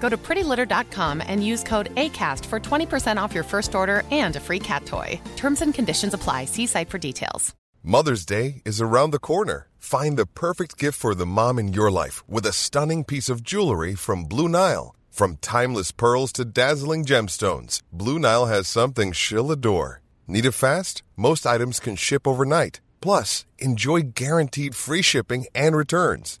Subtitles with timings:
[0.00, 4.40] Go to prettylitter.com and use code ACAST for 20% off your first order and a
[4.40, 5.20] free cat toy.
[5.36, 6.44] Terms and conditions apply.
[6.44, 7.54] See site for details.
[7.82, 9.68] Mother's Day is around the corner.
[9.78, 13.44] Find the perfect gift for the mom in your life with a stunning piece of
[13.44, 14.96] jewelry from Blue Nile.
[15.08, 20.02] From timeless pearls to dazzling gemstones, Blue Nile has something she'll adore.
[20.26, 21.04] Need it fast?
[21.16, 22.80] Most items can ship overnight.
[23.00, 26.40] Plus, enjoy guaranteed free shipping and returns.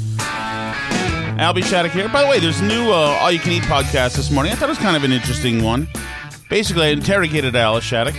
[1.41, 2.07] Albie Shattuck here.
[2.07, 4.51] By the way, there's a new uh, All You Can Eat podcast this morning.
[4.51, 5.87] I thought it was kind of an interesting one.
[6.51, 8.13] Basically, I interrogated Alice Shattuck,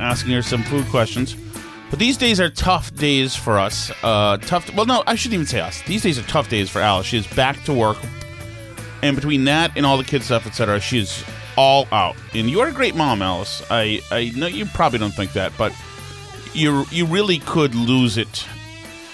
[0.00, 1.36] asking her some food questions.
[1.90, 3.92] But these days are tough days for us.
[4.02, 4.74] Uh, tough.
[4.74, 5.82] well, no, I shouldn't even say us.
[5.82, 7.04] These days are tough days for Alice.
[7.04, 7.98] She is back to work,
[9.02, 11.22] and between that and all the kid stuff, etc., she's
[11.58, 12.16] all out.
[12.32, 13.62] And you are a great mom, Alice.
[13.70, 15.74] I I know you probably don't think that, but
[16.54, 18.46] you you really could lose it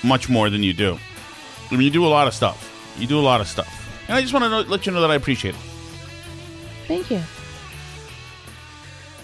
[0.05, 0.97] much more than you do.
[1.72, 2.68] I mean, you do a lot of stuff.
[2.98, 5.00] You do a lot of stuff, and I just want to know, let you know
[5.00, 5.60] that I appreciate it.
[6.86, 7.20] Thank you.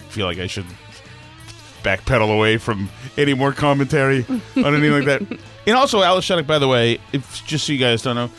[0.09, 0.65] feel like I should
[1.83, 4.41] backpedal away from any more commentary on
[4.73, 5.39] anything like that.
[5.67, 8.29] And also, Alice Shattuck, by the way, if just so you guys don't know,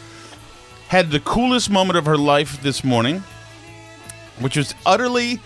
[0.87, 3.25] had the coolest moment of her life this morning,
[4.39, 5.41] which was utterly.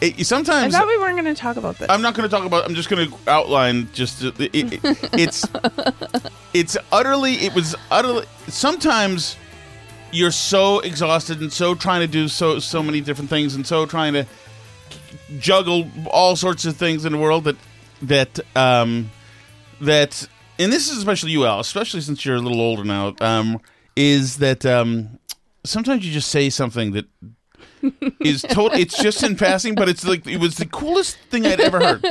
[0.00, 1.88] It, I sometimes thought we weren't going to talk about this.
[1.88, 2.64] I'm not going to talk about.
[2.64, 3.88] I'm just going to outline.
[3.94, 4.80] Just it, it,
[5.14, 5.44] it's
[6.52, 7.34] it's utterly.
[7.34, 8.26] It was utterly.
[8.48, 9.36] Sometimes
[10.12, 13.86] you're so exhausted and so trying to do so so many different things and so
[13.86, 14.26] trying to
[15.38, 17.56] juggle all sorts of things in the world that
[18.02, 19.10] that um
[19.80, 23.14] that and this is especially you Al, especially since you're a little older now.
[23.20, 23.60] Um,
[23.94, 25.18] is that um
[25.64, 27.06] sometimes you just say something that
[28.20, 28.78] is total.
[28.78, 32.04] It's just in passing, but it's like it was the coolest thing I'd ever heard.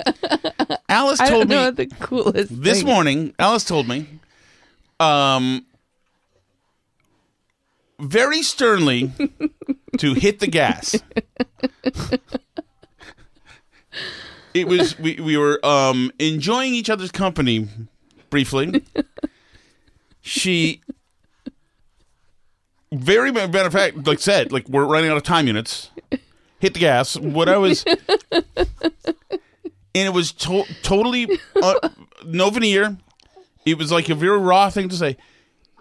[0.89, 3.33] Alice I told me the coolest this thing- morning.
[3.39, 4.07] Alice told me,
[4.99, 5.65] um,
[7.99, 9.11] very sternly
[9.97, 10.95] to hit the gas.
[14.53, 17.67] it was we we were um enjoying each other's company
[18.29, 18.83] briefly.
[20.21, 20.81] She
[22.93, 25.89] very matter of fact, like said, like we're running out of time units.
[26.59, 27.17] Hit the gas.
[27.17, 27.83] What I was,
[28.33, 28.45] and
[29.93, 31.27] it was to- totally
[31.61, 31.89] uh,
[32.25, 32.97] no veneer.
[33.65, 35.17] It was like a very raw thing to say.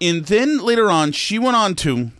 [0.00, 2.10] And then later on, she went on to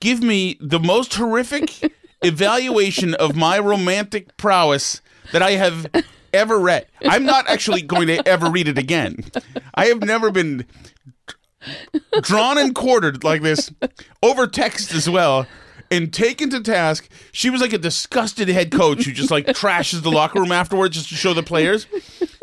[0.00, 1.92] give me the most horrific
[2.22, 5.00] evaluation of my romantic prowess
[5.32, 5.86] that I have
[6.32, 6.86] ever read.
[7.04, 9.24] I'm not actually going to ever read it again.
[9.74, 10.66] I have never been
[12.22, 13.70] drawn and quartered like this
[14.22, 15.46] over text as well
[15.92, 17.08] and taken to task.
[17.32, 20.96] She was like a disgusted head coach who just like trashes the locker room afterwards
[20.96, 21.86] just to show the players.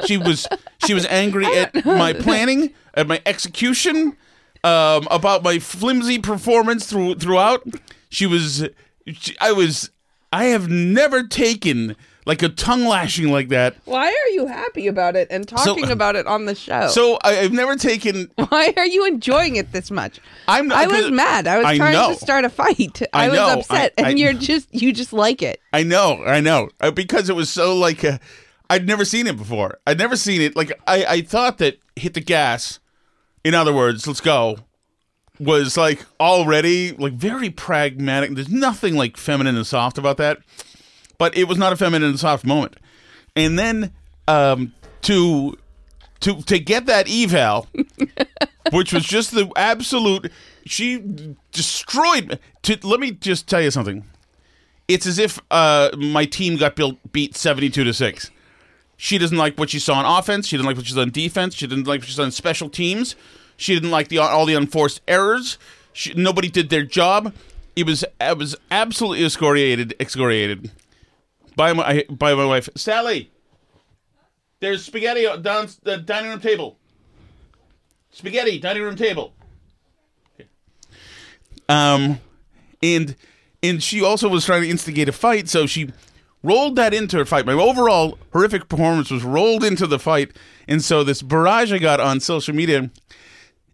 [0.05, 0.47] She was
[0.85, 4.15] she was angry at my planning, at my execution,
[4.63, 7.65] um, about my flimsy performance through throughout.
[8.09, 8.69] She was
[9.07, 9.89] she, I was
[10.31, 11.95] I have never taken
[12.29, 13.75] like a tongue lashing like that.
[13.85, 16.87] Why are you happy about it and talking about it on the show?
[16.89, 20.19] So I, I've never taken why are you enjoying it this much?
[20.47, 21.47] I'm not- I was mad.
[21.47, 22.13] I was I trying know.
[22.13, 23.01] to start a fight.
[23.11, 23.59] I I, was know.
[23.59, 25.59] upset, I- I- and you're just you just like it.
[25.73, 28.19] I know, I know, uh, because it was so like uh,
[28.69, 29.79] I'd never seen it before.
[29.87, 30.55] I'd never seen it.
[30.55, 32.79] Like I, I thought that hit the gas.
[33.43, 34.59] In other words, let's go.
[35.39, 38.31] Was like already like very pragmatic.
[38.35, 40.39] There's nothing like feminine and soft about that,
[41.19, 42.77] but it was not a feminine and soft moment.
[43.35, 43.93] And then
[44.27, 44.73] um,
[45.03, 45.55] to
[46.21, 47.67] to to get that eval,
[48.71, 50.31] which was just the absolute.
[50.65, 51.03] She
[51.51, 52.29] destroyed.
[52.29, 52.39] me.
[52.63, 54.03] To let me just tell you something.
[54.87, 58.31] It's as if uh, my team got built beat seventy two to six.
[58.97, 60.47] She doesn't like what she saw on offense.
[60.47, 61.55] She didn't like what she saw on defense.
[61.55, 63.15] She didn't like what she saw on special teams.
[63.55, 65.57] She didn't like the all the unforced errors.
[65.93, 67.33] She, nobody did their job.
[67.75, 70.71] It was it was absolutely excoriated excoriated
[71.59, 73.31] by my by my wife Sally.
[74.61, 76.79] There's spaghetti down the dining room table.
[78.11, 79.33] Spaghetti dining room table.
[81.67, 82.21] Um,
[82.81, 83.17] and
[83.61, 85.91] and she also was trying to instigate a fight, so she
[86.43, 87.45] rolled that into her fight.
[87.45, 90.31] My overall horrific performance was rolled into the fight,
[90.65, 92.89] and so this barrage I got on social media.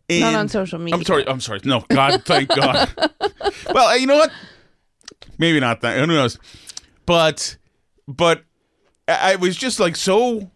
[0.10, 0.96] And, Not on social media.
[0.96, 1.28] I'm sorry.
[1.28, 1.60] I'm sorry.
[1.64, 2.90] No, God, thank God.
[3.74, 4.32] well, you know what?
[5.38, 6.00] Maybe not that.
[6.00, 6.40] Who knows?
[7.06, 7.58] But,
[8.08, 8.44] but
[9.08, 10.52] I was just like so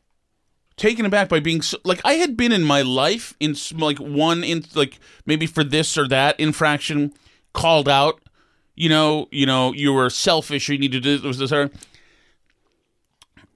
[0.78, 4.44] taken aback by being so, like I had been in my life in like one
[4.44, 7.14] in like maybe for this or that infraction
[7.54, 8.22] called out.
[8.76, 10.70] You know, you know, you were selfish.
[10.70, 11.38] Or you needed to do this.
[11.38, 11.70] this or-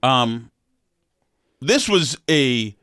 [0.02, 0.50] Um,
[1.60, 2.76] this was a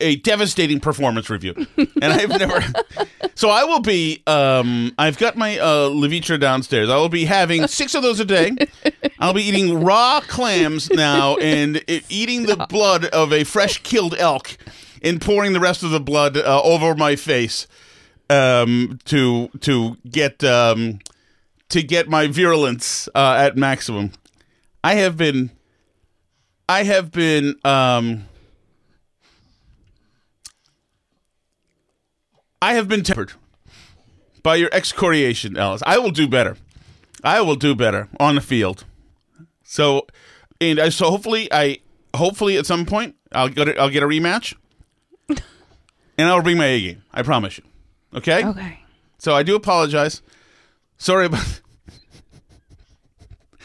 [0.00, 2.64] a devastating performance review, and I've never.
[3.34, 4.22] so I will be.
[4.26, 6.88] Um, I've got my uh, Levitra downstairs.
[6.88, 8.56] I will be having six of those a day.
[9.18, 14.14] I'll be eating raw clams now and uh, eating the blood of a fresh killed
[14.18, 14.56] elk,
[15.02, 17.66] and pouring the rest of the blood uh, over my face
[18.30, 21.00] um, to to get um,
[21.70, 24.12] to get my virulence uh, at maximum.
[24.84, 25.50] I have been.
[26.68, 27.56] I have been.
[27.64, 28.27] Um,
[32.60, 33.32] I have been tempered
[34.42, 35.82] by your excoriation, Alice.
[35.86, 36.56] I will do better.
[37.22, 38.84] I will do better on the field.
[39.62, 40.06] So,
[40.60, 41.78] and I so hopefully I
[42.14, 44.54] hopefully at some point I'll get a, I'll get a rematch,
[45.28, 45.40] and
[46.18, 47.02] I'll bring my A game.
[47.12, 47.64] I promise you.
[48.14, 48.44] Okay.
[48.44, 48.80] Okay.
[49.18, 50.22] So I do apologize.
[50.96, 51.60] Sorry about.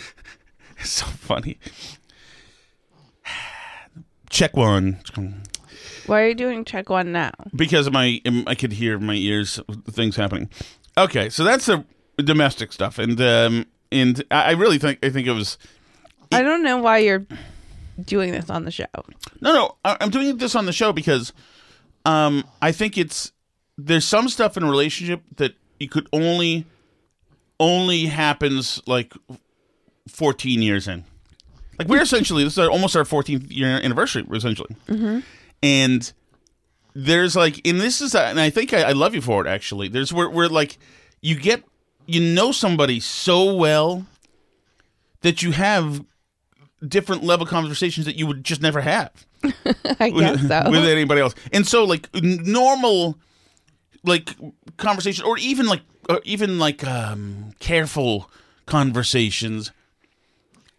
[0.78, 1.58] it's so funny.
[4.30, 5.00] Check one
[6.08, 7.32] Why are you doing check one now?
[7.56, 9.60] because of my I could hear my ears
[9.90, 10.50] things happening.
[10.98, 11.84] Okay, so that's the
[12.18, 15.58] domestic stuff, and um, and I I really think I think it was
[16.32, 17.26] I don't know why you're
[18.04, 18.86] doing this on the show.
[19.42, 21.32] no no I- I'm doing this on the show because
[22.06, 23.32] um I think it's
[23.78, 26.66] there's some stuff in a relationship that you could only
[27.60, 29.14] only happens like
[30.08, 31.04] 14 years in.
[31.80, 34.76] Like we're essentially this is our, almost our 14th year anniversary essentially,
[35.64, 36.12] and
[36.94, 39.88] there's like and this is and I think I, I love you for it actually.
[39.88, 40.78] There's where where like
[41.22, 41.64] you get
[42.06, 44.06] you know somebody so well
[45.22, 46.06] that you have
[46.86, 49.26] different level conversations that you would just never have
[50.00, 50.64] I guess with, so.
[50.70, 51.34] with anybody else.
[51.52, 53.18] And so like normal
[54.04, 54.36] like
[54.76, 58.30] conversation or even like or even like um careful
[58.66, 59.72] conversations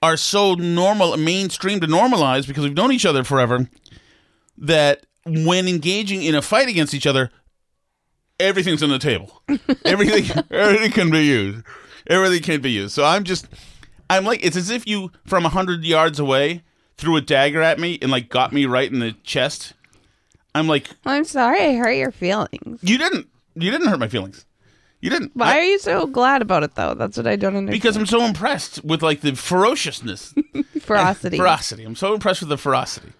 [0.02, 3.66] are so normal mainstream to normalize because we've known each other forever
[4.58, 7.30] that when engaging in a fight against each other
[8.40, 9.42] everything's on the table.
[9.84, 11.64] Everything everything can be used.
[12.08, 12.92] Everything can be used.
[12.92, 13.46] So i'm just
[14.10, 16.62] i'm like it's as if you from a hundred yards away
[16.96, 19.72] threw a dagger at me and like got me right in the chest.
[20.54, 22.80] I'm like I'm sorry I hurt your feelings.
[22.82, 24.44] you didn't you didn't hurt my feelings.
[25.00, 25.32] You didn't.
[25.34, 26.94] Why I- are you so glad about it though?
[26.94, 27.80] That's what I don't understand.
[27.80, 30.34] because i'm so impressed with like the ferociousness.
[30.80, 31.36] Ferocity.
[31.38, 31.84] ferocity.
[31.84, 33.12] I'm so impressed with the ferocity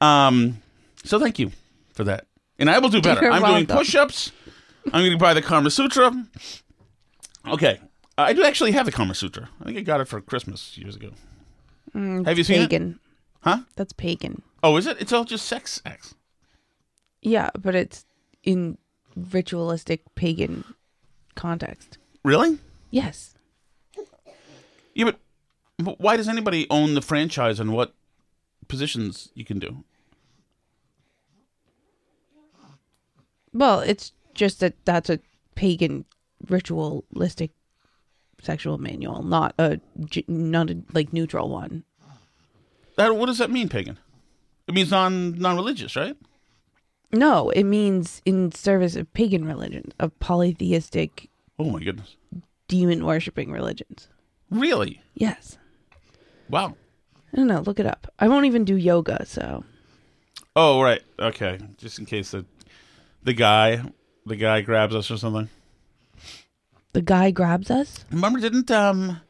[0.00, 0.58] um
[1.04, 1.50] so thank you
[1.94, 2.26] for that.
[2.58, 3.22] And i will do better.
[3.22, 3.76] You're i'm doing welcome.
[3.76, 4.32] push-ups.
[4.86, 6.26] I'm going to buy the kama sutra.
[7.46, 7.80] Okay
[8.18, 9.48] i do actually have the kama sutra.
[9.60, 11.10] I think i got it for christmas years ago.
[11.94, 12.94] Have you seen it?
[13.40, 13.60] huh?
[13.76, 14.42] That's pagan.
[14.62, 14.98] oh is it?
[15.00, 16.14] It's all just sex acts.
[17.22, 18.04] Yeah, but it's
[18.42, 18.78] in
[19.14, 20.64] ritualistic pagan
[21.34, 21.98] context.
[22.24, 22.58] really?
[22.90, 23.34] Yes.
[24.94, 25.18] yeah but,
[25.78, 27.94] but why does anybody own the franchise and what
[28.68, 29.84] positions you can do
[33.52, 35.20] Well, it's just that that's a
[35.54, 36.04] pagan
[36.48, 37.50] ritualistic
[38.40, 39.80] sexual manual, not a
[40.28, 41.84] not a like neutral one.
[42.96, 43.98] that what does that mean pagan
[44.66, 46.16] it means non non-religious right
[47.12, 51.28] No, it means in service of pagan religions, of polytheistic
[51.58, 52.16] oh my goodness
[52.68, 54.08] demon worshipping religions.
[54.50, 55.58] really Yes.
[56.48, 56.76] wow
[57.32, 58.12] I don't know, look it up.
[58.18, 59.64] I won't even do yoga, so
[60.56, 61.58] Oh right, okay.
[61.78, 62.44] Just in case the
[63.22, 63.82] the guy
[64.26, 65.48] the guy grabs us or something.
[66.92, 68.04] the guy grabs us.
[68.10, 69.20] Remember, didn't um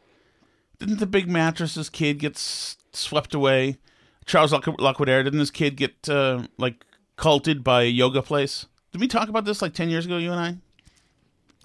[0.78, 3.78] didn't the big mattresses kid get s- swept away?
[4.26, 6.84] Charles Lockwood Air didn't this kid get uh, like
[7.16, 8.66] culted by a yoga place?
[8.92, 10.16] Did we talk about this like ten years ago?
[10.18, 10.50] You and I.
[10.52, 10.58] Do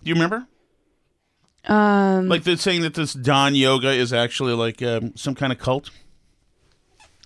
[0.03, 0.47] you remember?
[1.65, 5.57] Um, Like they're saying that this Don Yoga is actually like um, some kind of
[5.59, 5.89] cult.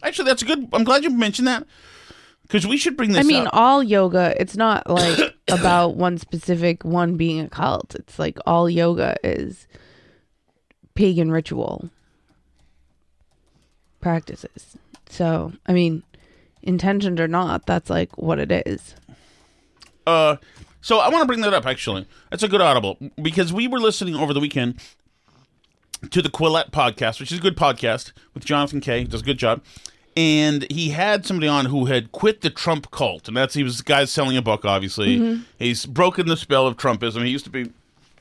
[0.02, 0.70] Actually, that's a good.
[0.72, 1.66] I'm glad you mentioned that
[2.50, 3.24] because we should bring this.
[3.24, 3.54] I mean, up.
[3.54, 4.34] all yoga.
[4.42, 7.96] It's not like about one specific one being a cult.
[7.96, 9.68] It's like all yoga is
[10.96, 11.90] pagan ritual
[14.02, 14.78] practices.
[15.10, 16.04] So, I mean,
[16.64, 18.96] intentioned or not, that's like what it is.
[20.08, 20.38] Uh,
[20.82, 21.68] so I want to bring that up.
[21.68, 24.80] Actually, that's a good audible because we were listening over the weekend
[26.10, 29.04] to the Quillette podcast, which is a good podcast with Jonathan Kay.
[29.04, 29.62] Does a good job,
[30.20, 33.78] and he had somebody on who had quit the Trump cult, and that's he was
[33.78, 34.66] the guy selling a book.
[34.66, 35.44] Obviously, mm-hmm.
[35.58, 37.24] he's broken the spell of Trumpism.
[37.24, 37.72] He used to be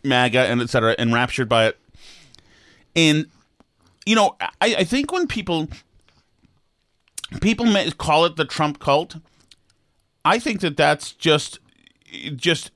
[0.05, 0.95] MAGA and etc.
[0.97, 1.79] enraptured by it,
[2.95, 3.27] and
[4.07, 5.67] you know, I, I think when people
[7.41, 9.17] people may call it the Trump cult,
[10.25, 11.59] I think that that's just
[12.37, 12.71] just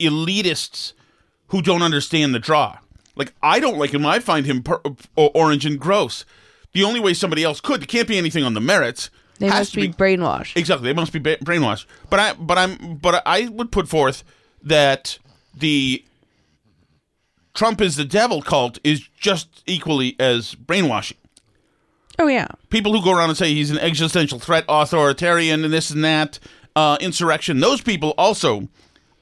[0.00, 0.92] elitists
[1.48, 2.78] who don't understand the draw.
[3.14, 4.04] Like I don't like him.
[4.04, 4.82] I find him per-
[5.14, 6.24] orange and gross.
[6.72, 9.10] The only way somebody else could, there can't be anything on the merits.
[9.38, 10.56] They has must to be, brainwashed.
[10.56, 11.86] Exactly, they must be ba- brainwashed.
[12.10, 14.22] But I, but I'm, but I would put forth
[14.62, 15.18] that
[15.56, 16.04] the
[17.54, 21.16] Trump is the devil cult is just equally as brainwashing.
[22.18, 22.46] oh yeah.
[22.68, 26.38] People who go around and say he's an existential threat, authoritarian, and this and that,
[26.76, 27.60] uh, insurrection.
[27.60, 28.68] Those people also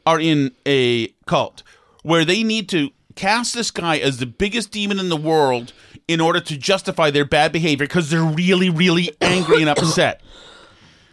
[0.05, 1.63] are in a cult
[2.03, 5.73] where they need to cast this guy as the biggest demon in the world
[6.09, 10.23] in order to justify their bad behavior because they're really, really angry and upset.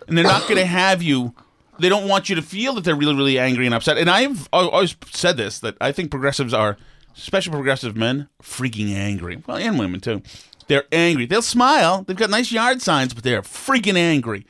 [0.08, 1.36] And they're not going to have you.
[1.78, 3.98] They don't want you to feel that they're really, really angry and upset.
[3.98, 6.78] And I've always said this that I think progressives are,
[7.18, 9.44] especially progressive men, freaking angry.
[9.46, 10.22] Well, and women too.
[10.68, 11.26] They're angry.
[11.26, 12.04] They'll smile.
[12.04, 14.46] They've got nice yard signs, but they're freaking angry.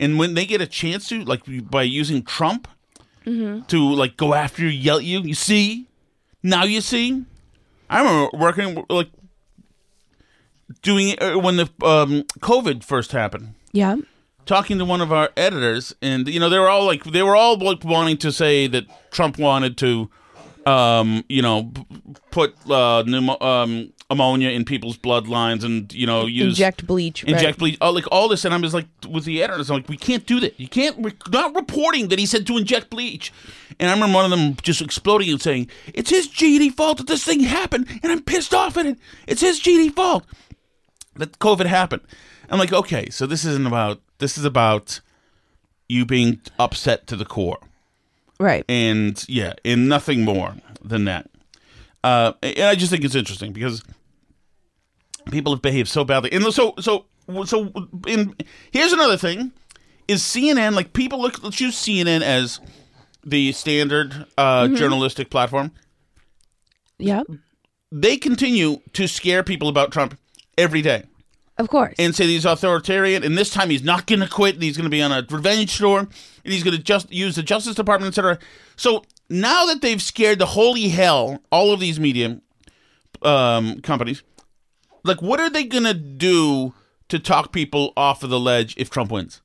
[0.00, 2.68] And when they get a chance to, like by using Trump
[3.26, 3.62] mm-hmm.
[3.66, 5.88] to like go after you, yell at you, you see,
[6.42, 7.24] now you see.
[7.90, 9.08] I remember working like
[10.82, 13.96] doing it uh, when the um, COVID first happened Yeah.
[14.46, 17.36] talking to one of our editors, and you know they were all like they were
[17.36, 20.10] all like wanting to say that Trump wanted to,
[20.66, 21.86] um, you know, p-
[22.30, 27.24] put uh, pneumo- um, ammonia in people's bloodlines, and you know use Inject bleach.
[27.24, 27.58] inject right.
[27.58, 29.96] bleach, oh, like all this, and I was like with the editors, I'm like, we
[29.96, 30.58] can't do that.
[30.60, 30.98] You can't.
[30.98, 33.32] We're not reporting that he said to inject bleach.
[33.80, 37.06] And I remember one of them just exploding and saying, "It's his GD fault that
[37.06, 38.98] this thing happened, and I'm pissed off at it.
[39.26, 40.24] It's his GD fault."
[41.18, 42.02] That COVID happened.
[42.50, 45.00] I'm like, okay, so this isn't about this is about
[45.88, 47.58] you being upset to the core,
[48.40, 48.64] Right.
[48.68, 51.30] and yeah, and nothing more than that.
[52.04, 53.82] Uh, and I just think it's interesting because
[55.30, 57.06] people have behaved so badly, and so so
[57.44, 57.72] so.
[58.06, 58.34] In
[58.70, 59.52] here's another thing:
[60.06, 61.42] is CNN like people look?
[61.42, 62.60] Let's use CNN as
[63.24, 65.72] the standard uh, journalistic platform.
[66.98, 67.22] Yeah.
[67.90, 70.18] They continue to scare people about Trump
[70.56, 71.04] every day.
[71.58, 71.94] Of course.
[71.98, 74.84] and say he's authoritarian, and this time he's not going to quit, and he's going
[74.84, 76.08] to be on a revenge tour, and
[76.44, 78.38] he's going to just use the Justice Department, etc.
[78.76, 82.40] So now that they've scared the holy hell all of these media
[83.22, 84.22] um, companies,
[85.02, 86.74] like what are they going to do
[87.08, 89.40] to talk people off of the ledge if Trump wins?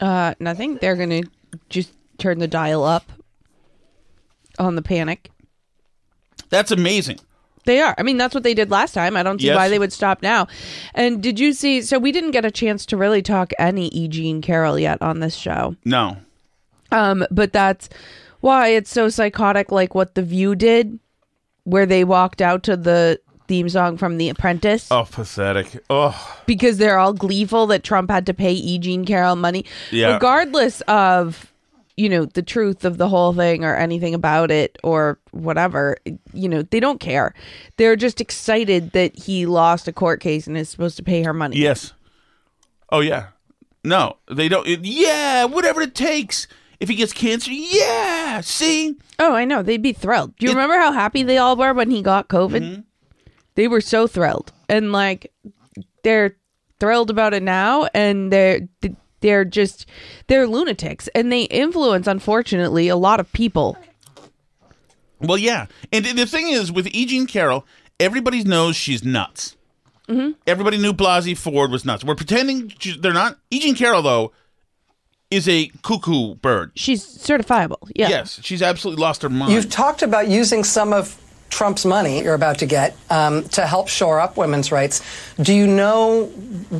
[0.00, 0.76] Uh, nothing.
[0.80, 1.22] They're gonna
[1.68, 3.12] just turn the dial up
[4.58, 5.30] on the panic.
[6.50, 7.20] That's amazing.
[7.66, 7.94] They are.
[7.96, 9.16] I mean, that's what they did last time.
[9.16, 9.56] I don't see Yes.
[9.56, 10.46] why they would stop now.
[10.94, 11.80] And did you see?
[11.82, 14.06] So we didn't get a chance to really talk any E.
[14.08, 15.74] Jean Carroll yet on this show.
[15.84, 16.18] No,
[16.92, 17.88] Um, but that's
[18.40, 20.98] why it's so psychotic, like what The View did,
[21.64, 23.18] where they walked out to the
[23.48, 25.82] theme song from The Apprentice oh, pathetic.
[25.90, 28.78] Oh, because they're all gleeful that Trump had to pay E.
[28.78, 30.14] Jean Carroll money, Yeah.
[30.14, 31.50] regardless of
[31.96, 35.96] you know the truth of the whole thing or anything about it or whatever.
[36.32, 37.34] You know they don't care.
[37.76, 41.32] They're just excited that he lost a court case and is supposed to pay her
[41.34, 41.56] money.
[41.56, 41.92] yes.
[42.90, 43.28] Oh yeah.
[43.82, 44.66] No, they don't.
[44.66, 46.46] it- yeah, whatever it takes.
[46.80, 48.40] If he gets cancer, yeah.
[48.40, 49.62] See, Oh, I know.
[49.62, 50.36] They'd be thrilled.
[50.36, 52.60] Do you It- remember how happy they all were when he got COVID?
[52.62, 52.80] Mm-hmm.
[53.54, 54.52] They were so thrilled.
[54.68, 55.32] And like
[56.02, 56.36] they're
[56.80, 58.60] thrilled about it now and they're
[59.24, 59.86] they're just
[60.26, 63.76] they're lunatics and they influence unfortunately a lot of people.
[65.18, 67.06] Well, yeah, and the thing is with E.
[67.06, 67.64] Jean Carroll,
[67.98, 69.56] everybody knows she's nuts.
[70.08, 70.32] Mm-hmm.
[70.46, 72.04] Everybody knew Blasey Ford was nuts.
[72.04, 73.38] We're pretending she- they're not.
[73.50, 73.58] E.
[73.60, 74.32] Jean Carroll, though,
[75.30, 76.72] is a cuckoo bird.
[76.74, 77.90] She's certifiable.
[77.96, 78.10] Yeah.
[78.10, 79.52] Yes, she's absolutely lost her mind.
[79.52, 81.18] You've talked about using some of
[81.54, 85.02] Trump's money you're about to get um, to help shore up women's rights.
[85.40, 86.26] Do you know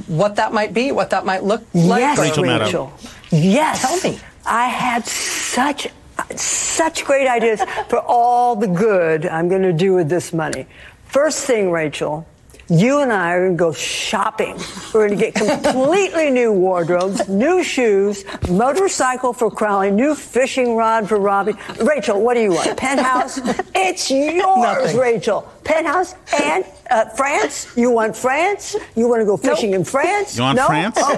[0.09, 0.90] what that might be?
[0.90, 2.00] What that might look like?
[2.00, 2.93] Yes, Rachel Rachel.
[3.31, 3.83] Yes.
[3.83, 4.19] Tell me.
[4.45, 5.88] I had such
[6.37, 10.66] such great ideas for all the good I'm going to do with this money.
[11.07, 12.26] First thing, Rachel,
[12.68, 14.56] you and I are going to go shopping.
[14.92, 21.09] We're going to get completely new wardrobes, new shoes, motorcycle for Crowley, new fishing rod
[21.09, 21.54] for Robbie.
[21.80, 22.76] Rachel, what do you want?
[22.76, 23.38] Penthouse?
[23.75, 24.99] It's yours, Nothing.
[24.99, 25.50] Rachel.
[25.64, 27.75] Penthouse and uh, France?
[27.76, 28.76] You want France?
[28.94, 30.37] You want to go fishing in France?
[30.37, 30.66] You want no?
[30.66, 30.97] France?
[30.99, 31.12] Oh,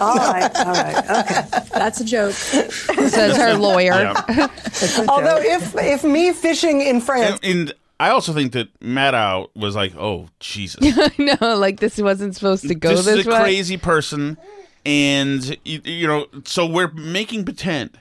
[0.00, 1.68] all right, all right, okay.
[1.72, 2.32] That's a joke.
[2.32, 3.94] Says her lawyer.
[3.94, 4.48] Yeah.
[5.08, 9.76] Although if if me fishing in France, and, and I also think that Maddow was
[9.76, 10.80] like, "Oh Jesus,
[11.18, 13.40] no, like this wasn't supposed to go this this, is a way.
[13.40, 14.36] crazy person,"
[14.84, 17.98] and you, you know, so we're making pretend.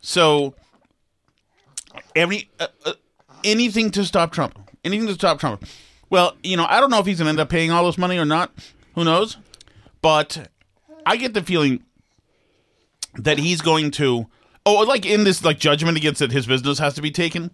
[0.00, 0.54] So
[2.14, 2.92] every uh, uh,
[3.44, 5.66] anything to stop Trump, anything to stop Trump.
[6.10, 8.18] Well, you know, I don't know if he's gonna end up paying all this money
[8.18, 8.52] or not.
[8.94, 9.36] Who knows?
[10.00, 10.48] But
[11.04, 11.82] I get the feeling
[13.14, 14.28] that he's going to.
[14.64, 17.50] Oh, like in this like judgment against that his business has to be taken.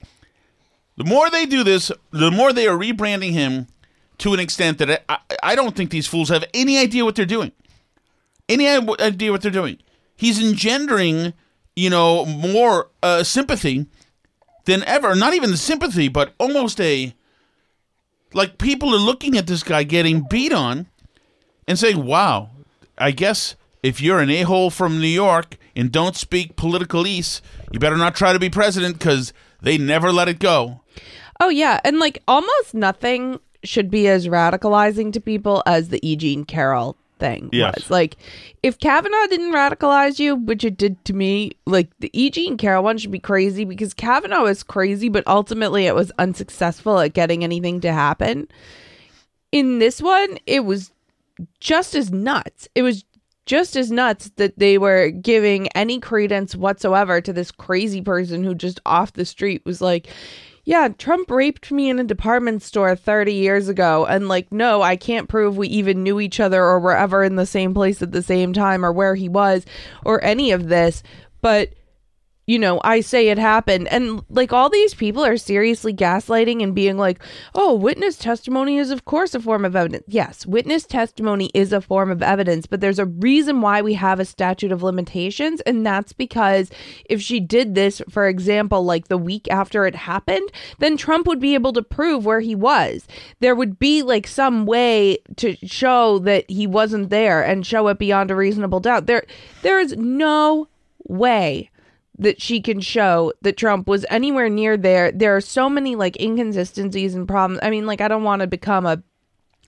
[0.97, 3.67] The more they do this, the more they are rebranding him
[4.19, 7.25] to an extent that I, I don't think these fools have any idea what they're
[7.27, 7.53] doing.
[8.49, 9.79] Any idea what they're doing.
[10.17, 11.33] He's engendering,
[11.75, 13.87] you know, more uh, sympathy
[14.67, 15.15] than ever.
[15.15, 17.15] Not even sympathy, but almost a.
[18.33, 20.87] Like people are looking at this guy getting beat on
[21.69, 22.51] and saying, wow,
[22.99, 27.79] I guess if you're an a hole from New York and don't speak politicalese, you
[27.79, 29.33] better not try to be president because
[29.64, 30.80] they never let it go.
[31.40, 36.16] Oh yeah, and like almost nothing should be as radicalizing to people as the E.
[36.16, 37.75] Jean Carroll thing Yes.
[37.76, 37.90] was.
[37.90, 38.16] Like,
[38.62, 42.28] if Kavanaugh didn't radicalize you, which it did to me, like the E.
[42.30, 46.99] Jean Carroll one should be crazy because Kavanaugh is crazy, but ultimately it was unsuccessful
[47.00, 48.49] at getting anything to happen.
[49.52, 50.92] In this one, it was
[51.61, 52.68] just as nuts.
[52.75, 53.04] It was
[53.47, 58.55] just as nuts that they were giving any credence whatsoever to this crazy person who
[58.55, 60.09] just off the street was like,
[60.65, 64.07] yeah, Trump raped me in a department store 30 years ago.
[64.07, 67.37] And like, no, I can't prove we even knew each other or were ever in
[67.37, 69.67] the same place at the same time or where he was
[70.04, 71.02] or any of this.
[71.43, 71.75] But
[72.47, 73.89] you know, I say it happened.
[73.89, 77.23] And like all these people are seriously gaslighting and being like,
[77.54, 80.04] oh, witness testimony is, of course, a form of evidence.
[80.07, 84.21] Yes, witness testimony is a form of evidence, but there's a reason why we have
[84.21, 85.61] a statute of limitations.
[85.63, 86.71] And that's because
[87.07, 91.41] if she did this, for example, like the week after it happened, then Trump would
[91.41, 93.07] be able to prove where he was.
[93.41, 97.99] There would be like some way to show that he wasn't there and show it
[97.99, 99.07] beyond a reasonable doubt.
[99.07, 99.25] There,
[99.63, 100.69] there is no
[101.07, 101.71] way
[102.19, 105.11] that she can show that Trump was anywhere near there.
[105.11, 107.61] There are so many like inconsistencies and problems.
[107.63, 109.03] I mean, like I don't want to become a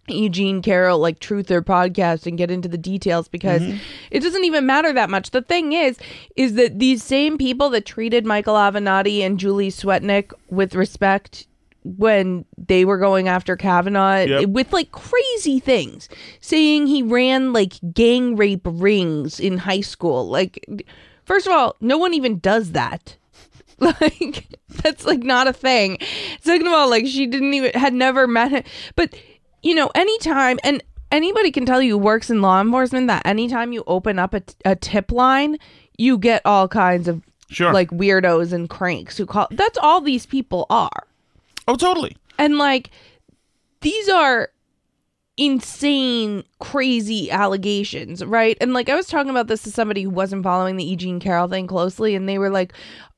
[0.09, 3.79] Eugene Carroll like truther podcast and get into the details because mm-hmm.
[4.11, 5.31] it doesn't even matter that much.
[5.31, 5.99] The thing is,
[6.37, 11.47] is that these same people that treated Michael Avenatti and Julie Swetnick with respect
[11.83, 14.49] when they were going after Kavanaugh Yep.
[14.49, 16.09] with like crazy things,
[16.41, 20.29] saying he ran like gang rape rings in high school.
[20.29, 20.65] Like,
[21.27, 23.17] first of all, no one even does that.
[23.79, 24.47] Like
[24.83, 25.99] that's like not a thing.
[26.41, 28.63] Second of all, like she didn't even had never met him.
[28.95, 29.15] But
[29.63, 33.75] you know, anytime and anybody can tell you who works in law enforcement that anytime
[33.75, 35.59] you open up a, a tip line,
[35.99, 37.71] you get all kinds of Sure.
[37.71, 39.47] like weirdos and cranks who call.
[39.51, 41.07] That's all these people are.
[41.69, 42.17] Oh, totally.
[42.39, 42.89] And like
[43.83, 44.49] these are
[45.37, 48.57] insane, crazy allegations, right?
[48.61, 50.97] And like I was talking about this to somebody who wasn't following the E.
[50.97, 52.73] Jean Carroll thing closely, and they were like,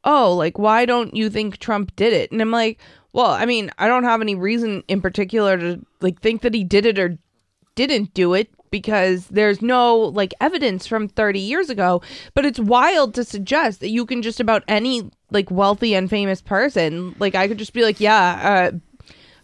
[0.04, 2.32] Oh, like why don't you think Trump did it?
[2.32, 2.78] And I'm like,
[3.12, 6.64] Well, I mean, I don't have any reason in particular to like think that he
[6.64, 7.18] did it or
[7.74, 12.02] didn't do it because there's no like evidence from 30 years ago
[12.34, 16.42] but it's wild to suggest that you can just about any like wealthy and famous
[16.42, 18.78] person like i could just be like yeah uh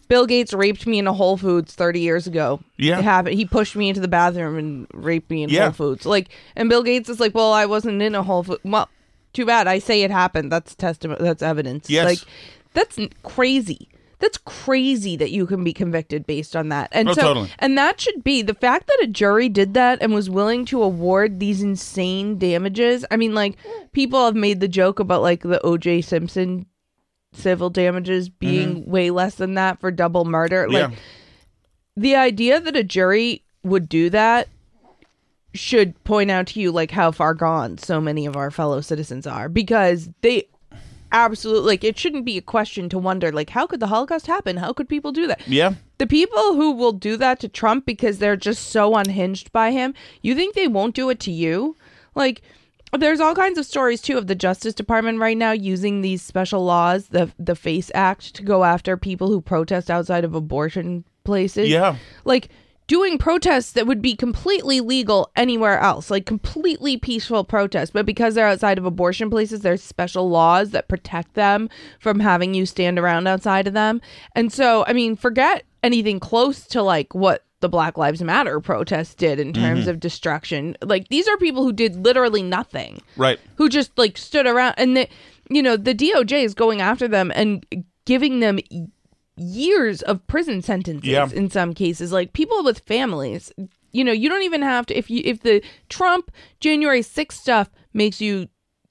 [0.07, 2.99] bill gates raped me in a whole foods 30 years ago Yeah.
[2.99, 5.63] it happened he pushed me into the bathroom and raped me in Yeah.
[5.63, 8.59] whole foods like and bill gates is like well i wasn't in a whole food
[8.63, 8.89] well
[9.33, 12.05] too bad i say it happened that's testament that's evidence Yes.
[12.05, 12.19] like
[12.73, 13.89] that's crazy
[14.19, 17.51] that's crazy that you can be convicted based on that and Oh, so totally.
[17.59, 20.81] and that should be the fact that a jury did that and was willing to
[20.81, 23.03] award these insane damages.
[23.11, 23.57] I mean, like,
[23.91, 26.01] people have made the joke about, like, the O.J.
[26.01, 26.65] Simpson
[27.35, 30.67] civil damages being way less than that for double murder.
[30.69, 30.93] Like, Mm-hmm.
[30.93, 30.99] yeah.
[31.97, 34.47] the idea that a jury would do that
[35.53, 39.25] should point out to you, like, how far gone so many of our fellow citizens
[39.25, 40.47] are because they
[41.11, 44.57] absolutely like it shouldn't be a question to wonder like how could the Holocaust happen?
[44.57, 45.47] How could people do that?
[45.47, 45.75] Yeah.
[45.97, 49.93] The people who will do that to Trump because they're just so unhinged by him,
[50.23, 51.77] you think they won't do it to you?
[52.15, 52.41] Like
[52.97, 56.63] there's all kinds of stories too of the Justice Department right now using these special
[56.63, 61.69] laws, the the FACE Act, to go after people who protest outside of abortion places.
[61.69, 61.97] Yeah.
[62.23, 62.49] Like
[62.87, 68.35] doing protests that would be completely legal anywhere else, like completely peaceful protests, but because
[68.35, 72.99] they're outside of abortion places, there's special laws that protect them from having you stand
[72.99, 74.01] around outside of them.
[74.35, 79.15] And so, I mean, forget anything close to like what the Black Lives Matter protests
[79.15, 79.89] did in terms mm-hmm.
[79.89, 80.77] of destruction.
[80.83, 83.01] Like these are people who did literally nothing.
[83.17, 83.39] Right.
[83.55, 85.09] Who just like stood around and the
[85.49, 87.65] you know, the DOJ is going after them and
[88.05, 88.59] giving them
[89.35, 91.27] years of prison sentences Yeah.
[91.33, 93.51] in some cases like people with families
[93.91, 97.69] you know you don't even have to if you if the trump january 6th stuff
[97.93, 98.47] makes you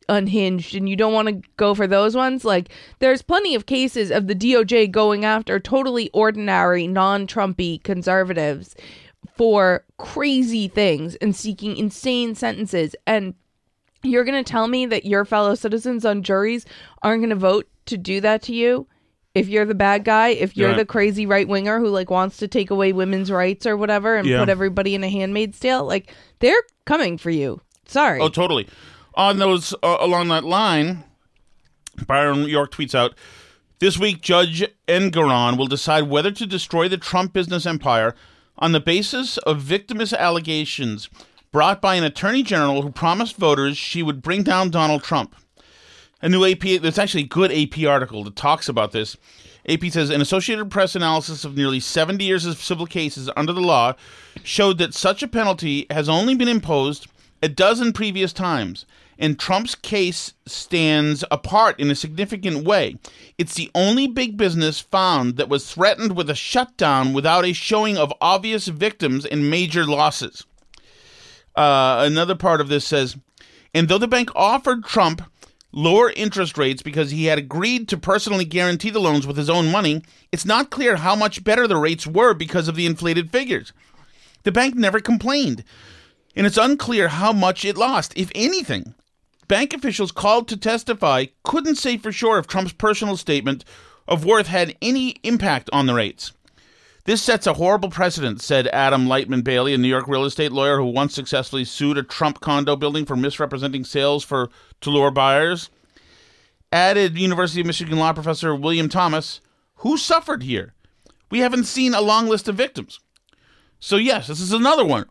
[0.08, 4.10] unhinged and you don't want to go for those ones like there's plenty of cases
[4.10, 8.74] of the doj going after totally ordinary non-trumpy conservatives
[9.36, 13.34] for crazy things and seeking insane sentences and
[14.02, 16.66] you're going to tell me that your fellow citizens on juries
[17.02, 18.86] aren't going to vote to do that to you
[19.34, 20.76] if you're the bad guy, if you're Yeah.
[20.76, 24.28] the crazy right winger who like wants to take away women's rights or whatever and
[24.28, 24.38] Yeah.
[24.40, 27.60] put everybody in a handmaid's tale, like they're coming for you.
[27.86, 28.20] Sorry.
[28.20, 28.68] Oh, totally.
[29.16, 31.04] On those uh, along that line,
[32.06, 33.14] Byron York tweets out
[33.78, 34.20] this week.
[34.20, 38.14] Judge Engoron will decide whether to destroy the Trump business empire
[38.58, 41.08] on the basis of victimist allegations
[41.52, 45.36] brought by an attorney general who promised voters she would bring down Donald Trump.
[46.20, 49.16] A new AP, there's actually a good AP article that talks about this.
[49.68, 53.60] AP says an Associated Press analysis of nearly 70 years of civil cases under the
[53.60, 53.94] law
[54.42, 57.06] showed that such a penalty has only been imposed
[57.42, 58.84] a dozen previous times,
[59.18, 62.96] and Trump's case stands apart in a significant way.
[63.38, 67.96] It's the only big business found that was threatened with a shutdown without a showing
[67.96, 70.44] of obvious victims and major losses.
[71.54, 73.16] Uh, another part of this says,
[73.72, 75.22] and though the bank offered Trump
[75.72, 79.70] lower interest rates because he had agreed to personally guarantee the loans with his own
[79.70, 83.72] money, it's not clear how much better the rates were because of the inflated figures.
[84.44, 85.64] The bank never complained,
[86.36, 88.94] and it's unclear how much it lost, if anything.
[89.48, 93.64] Bank officials called to testify couldn't say for sure if Trump's personal statement
[94.08, 96.32] of worth had any impact on the rates.
[97.04, 100.78] This sets a horrible precedent, said Adam Leitman Bailey, a New York real estate lawyer
[100.78, 104.48] who once successfully sued a Trump condo building for misrepresenting sales for
[104.80, 105.68] to lure buyers.
[106.72, 109.42] Added University of Michigan law professor William Thomas,
[109.76, 110.72] who suffered here?
[111.30, 113.00] We haven't seen a long list of victims.
[113.80, 115.04] So yes, this is another one.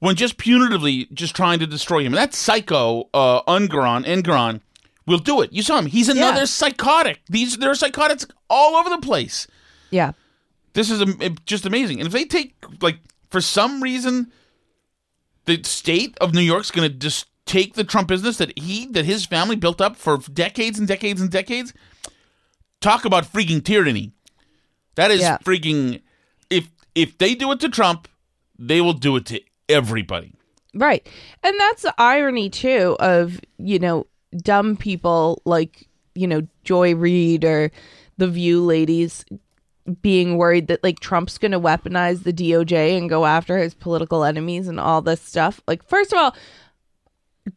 [0.00, 2.12] When just punitively just trying to destroy him.
[2.12, 4.60] And that psycho, uh, Ungaron, Engoron,
[5.06, 5.52] will do it.
[5.52, 5.86] You saw him.
[5.86, 6.44] He's another Yeah.
[6.44, 7.20] psychotic.
[7.28, 9.46] These there are psychotics all over the place.
[9.90, 10.12] yeah.
[10.74, 11.98] This is am- just amazing.
[11.98, 12.98] And if they take like
[13.30, 14.30] for some reason
[15.46, 19.04] the state of New York's going to just take the Trump business that he that
[19.06, 21.72] his family built up for decades and decades and decades,
[22.80, 24.12] talk about freaking tyranny.
[24.94, 25.38] That is Yeah.
[25.38, 26.02] freaking
[26.50, 28.06] if if they do it to Trump,
[28.58, 30.34] they will do it to everybody.
[30.74, 31.08] Right.
[31.42, 37.44] And that's the irony too of, you know, dumb people like, you know, Joy Reid
[37.44, 37.70] or
[38.16, 39.24] the View ladies
[40.02, 44.24] being worried that like Trump's going to weaponize the DOJ and go after his political
[44.24, 45.60] enemies and all this stuff.
[45.66, 46.36] Like first of all,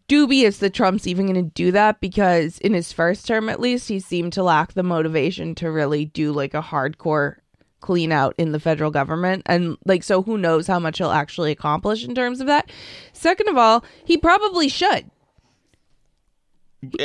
[0.08, 3.89] dubious that Trump's even going to do that because in his first term at least
[3.89, 7.38] he seemed to lack the motivation to really do like a hardcore
[7.82, 11.52] clean out in the federal government and like so who knows how much he'll actually
[11.52, 12.72] accomplish in terms of that.
[13.13, 15.10] Second of all, he probably should.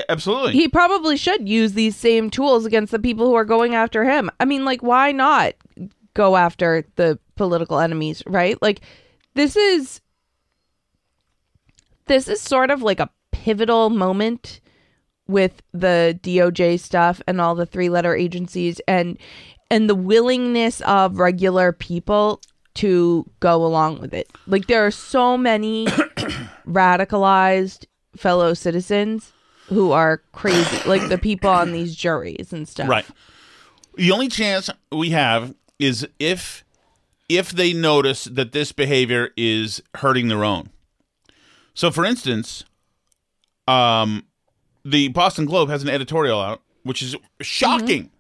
[0.09, 0.53] Absolutely.
[0.53, 4.31] He probably should use these same tools against the people who are going after him.
[4.41, 5.55] I mean, like why not
[6.15, 8.61] go after the political enemies, right?
[8.63, 8.81] Like
[9.35, 10.01] this is
[12.07, 14.61] this is sort of like a pivotal moment
[15.29, 19.19] with the DOJ stuff and all the three letter agencies and
[19.71, 22.41] and the willingness of regular people
[22.75, 24.31] to go along with it.
[24.47, 25.87] Like there are so many
[26.67, 29.33] radicalized fellow citizens
[29.69, 32.89] who are crazy, like the people on these juries and stuff.
[32.89, 33.07] Right.
[33.95, 36.65] The only chance we have is if
[37.29, 40.71] if they notice that this behavior is hurting their own.
[41.75, 42.65] So for instance,
[43.67, 44.27] um
[44.85, 48.11] the Boston Globe has an editorial out which is shocking.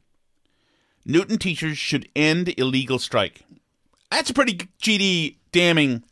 [1.06, 3.42] Newton teachers should end illegal strike.
[4.10, 6.02] That's a pretty GD damning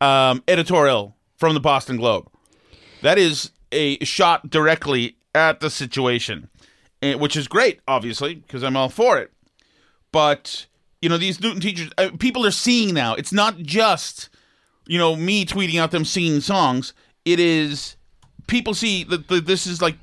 [0.00, 2.28] um, editorial from the Boston Globe.
[3.02, 6.48] That is a shot directly at the situation.
[7.02, 9.32] which is great, obviously, because I'm all for it.
[10.12, 10.66] But
[11.02, 13.14] you know, these Newton teachers, uh, people are seeing now.
[13.14, 14.28] It's not just
[14.86, 16.92] you know me tweeting out them singing songs.
[17.24, 17.96] It is
[18.46, 19.96] people see that this is like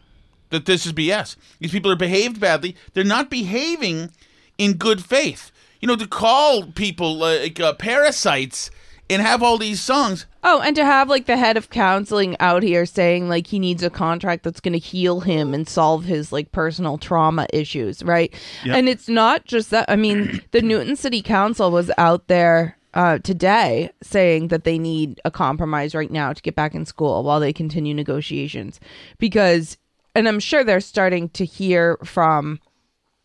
[0.49, 1.35] that this is BS.
[1.59, 2.75] These people are behaved badly.
[2.93, 4.11] They're not behaving
[4.57, 5.51] in good faith.
[5.81, 8.71] You know, to call people like uh, parasites
[9.09, 10.25] and have all these songs.
[10.43, 13.83] Oh, and to have like the head of counseling out here saying like he needs
[13.83, 18.33] a contract that's going to heal him and solve his like personal trauma issues, right?
[18.65, 18.75] Yep.
[18.75, 19.89] And it's not just that.
[19.89, 25.21] I mean, the Newton City Council was out there uh, today saying that they need
[25.23, 28.79] a compromise right now to get back in school while they continue negotiations
[29.19, 29.77] because,
[30.17, 32.59] and I'm sure they're starting to hear from,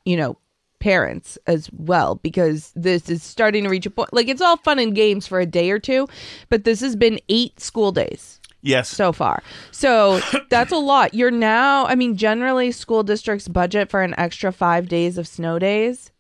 [0.05, 0.37] you know,
[0.79, 4.81] parents as well because this is starting to reach a point like it's all fun
[4.81, 6.09] and games for a day or two
[6.49, 8.89] but this has been eight school days Yes.
[8.89, 9.43] so far.
[9.73, 11.15] So that's a lot.
[11.15, 15.59] You're now i mean generally school districts budget for an extra five days of snow
[15.59, 16.12] days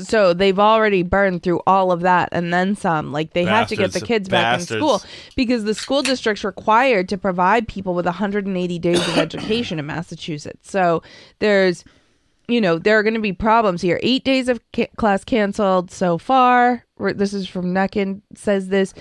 [0.00, 3.76] so they've already burned through all of that and then some like they have to
[3.76, 4.06] get the Bastards.
[4.06, 5.02] kids back in school
[5.36, 10.70] because the school district's required to provide people with 180 days of education in massachusetts
[10.70, 11.02] so
[11.40, 11.84] there's
[12.48, 14.00] you know, there are going to be problems here.
[14.02, 16.84] Eight days of ca- class canceled so far.
[16.98, 18.94] This is from NECN says this.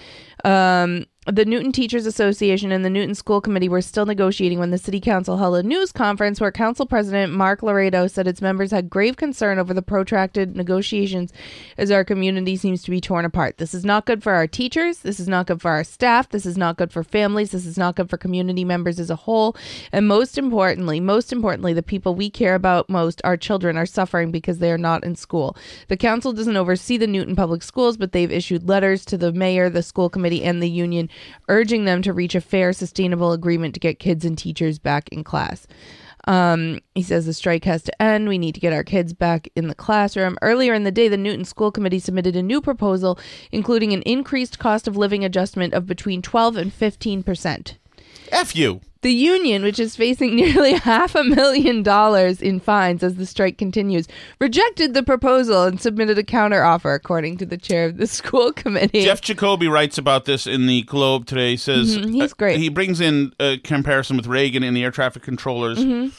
[0.44, 4.78] Um, the Newton Teachers Association and the Newton School Committee were still negotiating when the
[4.78, 8.90] City Council held a news conference where Council President Marc Laredo said its members had
[8.90, 11.34] grave concern over the protracted negotiations
[11.78, 13.58] as our community seems to be torn apart.
[13.58, 15.00] This is not good for our teachers.
[15.00, 16.30] This is not good for our staff.
[16.30, 17.52] This is not good for families.
[17.52, 19.58] This is not good for community members as a whole.
[19.92, 24.32] And most importantly, most importantly, the people we care about most, our children, are suffering
[24.32, 25.58] because they are not in school.
[25.90, 29.70] The council doesn't oversee the Newton Public Schools, but they've issued letters to the mayor,
[29.70, 31.10] the school committee, and the union
[31.50, 35.24] urging them to reach a fair, sustainable agreement to get kids and teachers back in
[35.24, 35.68] class.
[36.28, 38.28] Um, he says the strike has to end.
[38.28, 40.38] We need to get our kids back in the classroom.
[40.42, 43.18] Earlier in the day, the Newton School Committee submitted a new proposal,
[43.52, 47.78] including an increased cost of living adjustment of between 12 and 15 percent.
[48.32, 48.82] F you.
[49.04, 53.58] The union, which is facing nearly half a million dollars in fines as the strike
[53.58, 54.08] continues,
[54.40, 59.04] rejected the proposal and submitted a counteroffer, according to the chair of the school committee.
[59.04, 61.52] Jeff Jacoby writes about this in the Globe today.
[61.52, 62.60] He says Mhm, he's great.
[62.60, 65.78] he brings in a comparison with Reagan and the air traffic controllers.
[65.78, 66.12] Mhm.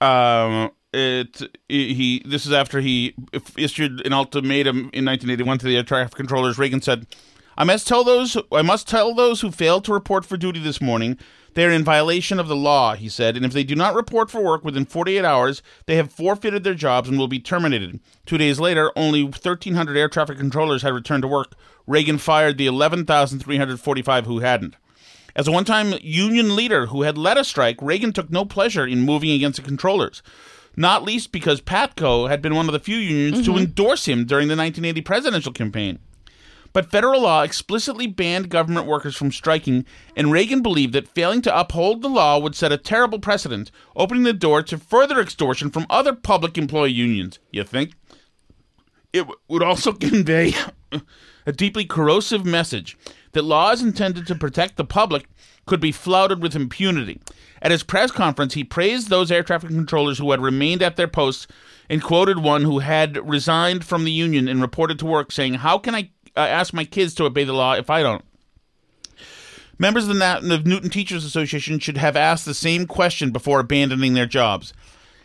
[0.00, 3.14] Um, it he this is after he
[3.56, 6.58] issued an ultimatum in 1981 to the air traffic controllers.
[6.58, 7.06] Reagan said,
[7.56, 10.80] "I must tell those I must tell those who failed to report for duty this
[10.80, 11.16] morning."
[11.54, 14.30] They are in violation of the law, he said, and if they do not report
[14.30, 17.98] for work within 48 hours, they have forfeited their jobs and will be terminated.
[18.24, 21.54] Two days later, only 1,300 air traffic controllers had returned to work.
[21.86, 24.76] Reagan fired the 11,345 who hadn't.
[25.34, 28.86] As a one time union leader who had led a strike, Reagan took no pleasure
[28.86, 30.22] in moving against the controllers,
[30.76, 33.64] not least because PATCO had been one of the few unions to mm-hmm.
[33.64, 35.98] endorse him during the 1980 presidential campaign.
[36.72, 39.84] But federal law explicitly banned government workers from striking,
[40.16, 44.22] and Reagan believed that failing to uphold the law would set a terrible precedent, opening
[44.22, 47.38] the door to further extortion from other public employee unions.
[47.50, 47.92] You think?
[49.12, 50.54] It w- would also convey
[51.46, 52.96] a deeply corrosive message
[53.32, 55.26] that laws intended to protect the public
[55.66, 57.20] could be flouted with impunity.
[57.62, 61.08] At his press conference, he praised those air traffic controllers who had remained at their
[61.08, 61.46] posts
[61.88, 65.78] and quoted one who had resigned from the union and reported to work, saying, How
[65.78, 68.24] can I uh, ask my kids to obey the law if I don't?
[69.78, 74.26] Members of the, Newton Teachers Association should have asked the same question before abandoning their
[74.26, 74.74] jobs.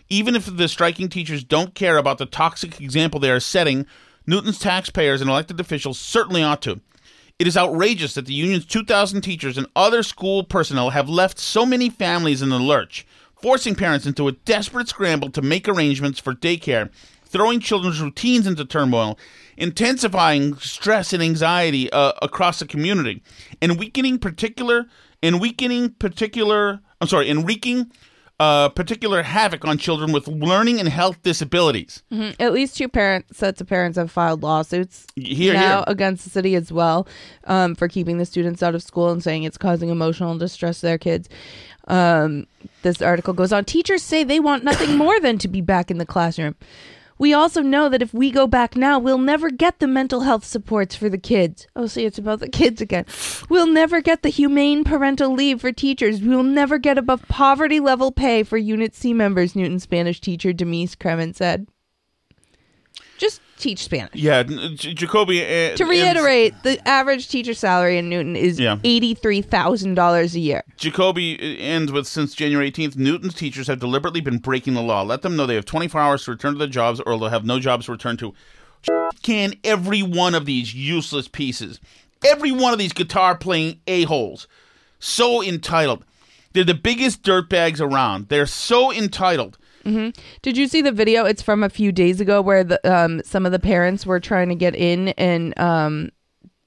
[0.09, 3.85] Even if the striking teachers don't care about the toxic example they are setting,
[4.25, 6.79] Newton's taxpayers and elected officials certainly ought to.
[7.37, 11.65] It is outrageous that the union's 2,000 teachers and other school personnel have left so
[11.65, 13.05] many families in the lurch,
[13.41, 16.89] forcing parents into a desperate scramble to make arrangements for daycare,
[17.35, 19.19] throwing children's routines into turmoil,
[19.57, 23.21] intensifying stress and anxiety uh, across the community,
[23.61, 24.85] and weakening particular
[25.21, 26.79] and weakening particular.
[27.01, 27.91] I'm sorry, and wreaking
[28.39, 32.03] uh, particular havoc on children with learning and health disabilities.
[32.11, 32.35] Mhm.
[32.39, 35.83] At least two parent sets of parents have filed lawsuits Here, now here.
[35.87, 37.05] against the city as well
[37.45, 40.85] um, for keeping the students out of school and saying it's causing emotional distress to
[40.85, 41.27] their kids.
[41.87, 42.47] Um,
[42.81, 43.63] this article goes on.
[43.65, 46.55] Teachers say they want nothing more than to be back in the classroom.
[47.17, 50.43] We also know that if we go back now, we'll never get the mental health
[50.43, 51.65] supports for the kids.
[51.75, 53.05] Oh, see, it's about the kids again.
[53.49, 56.21] We'll never get the humane parental leave for teachers.
[56.21, 60.95] We'll never get above poverty level pay for Unit C members, Newton Spanish teacher Denise
[60.95, 61.67] Kremen said.
[63.17, 64.15] Just teach Spanish.
[64.15, 65.41] Yeah, J- Jacoby.
[65.43, 68.77] Uh, To reiterate, the average teacher salary in Newton is Yeah.
[68.83, 70.63] eighty-three thousand dollars a year.
[70.77, 75.01] Jacoby ends with since January 18th, Newton's teachers have deliberately been breaking the law.
[75.03, 77.45] Let them know they have 24 hours to return to their jobs or they'll have
[77.45, 78.33] no jobs to return to.
[79.23, 81.79] Can every one of these useless pieces,
[82.23, 84.47] every one of these guitar playing a-holes,
[84.99, 86.03] so entitled.
[86.53, 88.29] They're the biggest dirtbags around.
[88.29, 89.57] They're so entitled.
[90.41, 91.25] Did you see the video?
[91.25, 94.49] It's from a few days ago where the um some of the parents were trying
[94.49, 96.11] to get in and um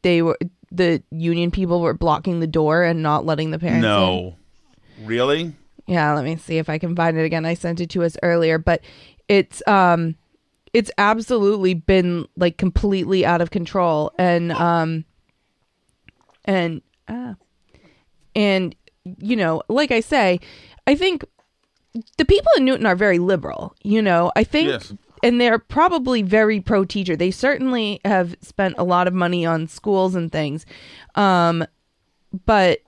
[0.03, 0.39] they were
[0.71, 3.83] the union people were blocking the door and not letting the parents in.
[3.83, 4.37] No.
[5.03, 5.53] Really?
[5.87, 7.45] Yeah, let me see if I can find it again.
[7.45, 8.83] I sent it to us earlier, but
[9.27, 10.17] it's um
[10.73, 15.05] it's absolutely been like completely out of control and um
[16.45, 17.35] and ah
[18.37, 18.77] and
[19.19, 20.41] you know, like I say,
[20.87, 21.25] I think
[22.17, 24.31] the people in Newton are very liberal, you know.
[24.37, 24.93] I think Yes.
[25.23, 27.17] and they're probably very pro teacher.
[27.17, 30.65] They certainly have spent a lot of money on schools and things.
[31.15, 31.65] Um
[32.45, 32.81] but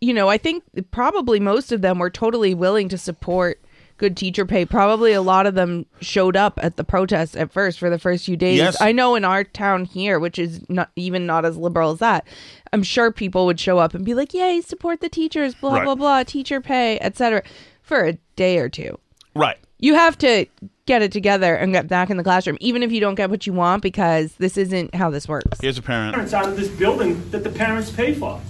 [0.00, 3.60] you know, I think probably most of them were totally willing to support
[3.96, 4.64] good teacher pay.
[4.64, 8.24] Probably a lot of them showed up at the protests at first for the first
[8.24, 8.58] few days.
[8.58, 8.80] Yes.
[8.80, 12.24] I know in our town here, which is not even not as liberal as that,
[12.72, 15.84] I'm sure people would show up and be like, "Yay, support the teachers, blah Right.
[15.84, 17.42] blah blah, teacher pay, etc."
[17.88, 18.98] for a day or two.
[19.34, 19.56] Right.
[19.78, 20.46] You have to
[20.86, 23.46] get it together and get back in the classroom, even if you don't get what
[23.46, 25.58] you want, because this isn't how this works.
[25.60, 26.14] Here's a parent.
[26.14, 28.40] parents out of this building that the parents pay for.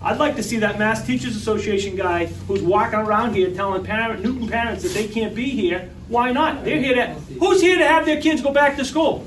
[0.00, 4.22] I'd like to see that Mass Teachers Association guy who's walking around here telling parent,
[4.22, 5.90] Newton parents that they can't be here.
[6.08, 6.64] Why not?
[6.64, 7.06] They're here to.
[7.40, 9.26] Who's here to have their kids go back to school?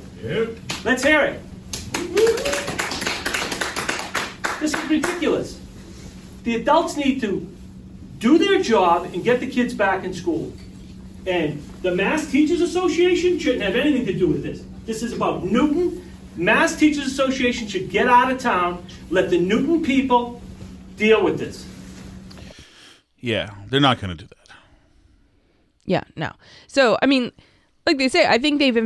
[0.85, 1.41] Let's hear it.
[4.59, 5.59] This is ridiculous.
[6.43, 7.47] The adults need to
[8.21, 10.53] do their job and get the kids back in school.
[11.27, 14.63] And the Mass Teachers Association shouldn't have anything to do with this.
[14.85, 16.09] This is about Newton.
[16.37, 18.85] Mass Teachers Association should get out of town.
[19.09, 20.41] Let the Newton people
[20.95, 21.65] deal with this.
[23.19, 24.55] Yeah, they're not going to do that.
[25.85, 26.31] Yeah, no.
[26.67, 27.31] So, I mean,
[27.85, 28.85] like they say, I think they've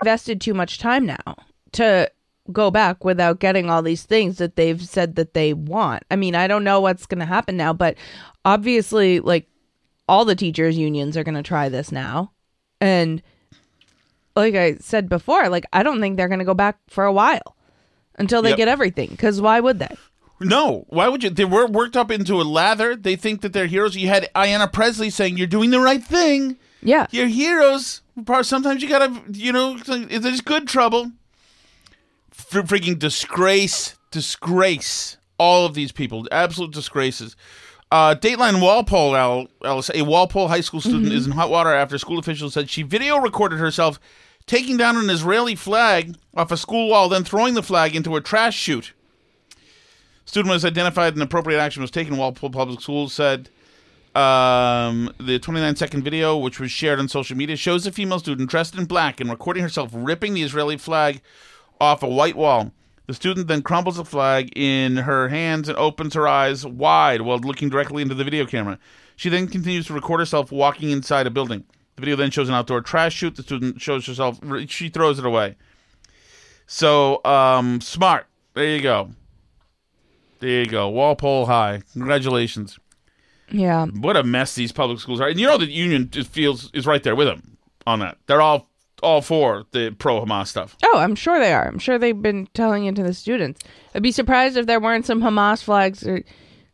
[0.00, 1.36] Invested too much time now
[1.72, 2.10] to
[2.52, 6.02] go back without getting all these things that they've said that they want.
[6.10, 7.96] I mean, I don't know what's going to happen now, but
[8.44, 9.48] obviously, like,
[10.08, 12.32] all the teachers' unions are going to try this now.
[12.80, 13.22] And
[14.36, 17.12] like I said before, like, I don't think they're going to go back for a
[17.12, 17.56] while
[18.16, 18.58] until they Yep.
[18.58, 19.08] get everything.
[19.10, 19.96] Because why would they?
[20.40, 21.30] No, why would you?
[21.30, 22.94] They were worked up into a lather.
[22.96, 23.96] They think that they're heroes.
[23.96, 26.58] You had Ayanna Pressley saying, "You're doing the right thing.
[26.84, 27.06] Yeah.
[27.10, 28.02] You're heroes."
[28.42, 31.10] Sometimes you gotta, you know, there's good trouble.
[32.30, 35.16] Fr- freaking disgrace, disgrace.
[35.36, 37.34] All of these people, absolute disgraces.
[37.90, 41.98] Uh, Dateline Walpole, Al- Alice, a Walpole high school student, is in hot water after
[41.98, 43.98] school officials said she video recorded herself
[44.46, 48.20] taking down an Israeli flag off a school wall, then throwing the flag into a
[48.20, 48.92] trash chute.
[50.24, 52.16] Student was identified and appropriate action was taken.
[52.16, 53.50] Walpole Public Schools said
[54.14, 58.48] um, the 29 second video, which was shared on social media, shows a female student
[58.48, 61.20] dressed in black and recording herself ripping the Israeli flag
[61.80, 62.72] off a white wall.
[63.06, 67.38] The student then crumbles the flag in her hands and opens her eyes wide while
[67.38, 68.78] looking directly into the video camera.
[69.16, 71.64] She then continues to record herself walking inside a building.
[71.96, 73.36] The video then shows an outdoor trash chute.
[73.36, 75.56] The student shows herself, she throws it away.
[76.66, 78.26] So, um, smart.
[78.54, 79.10] There you go.
[80.40, 80.88] There you go.
[80.88, 81.82] Walpole High.
[81.92, 82.78] Congratulations.
[83.54, 83.86] Yeah.
[83.86, 85.28] What a mess these public schools are.
[85.28, 88.18] And you know the union feels is right there with them on that.
[88.26, 88.68] They're all
[89.02, 90.76] all for the pro Hamas stuff.
[90.84, 91.66] Oh, I'm sure they are.
[91.66, 93.60] I'm sure they've been telling it to the students.
[93.94, 96.22] I'd be surprised if there weren't some Hamas flags or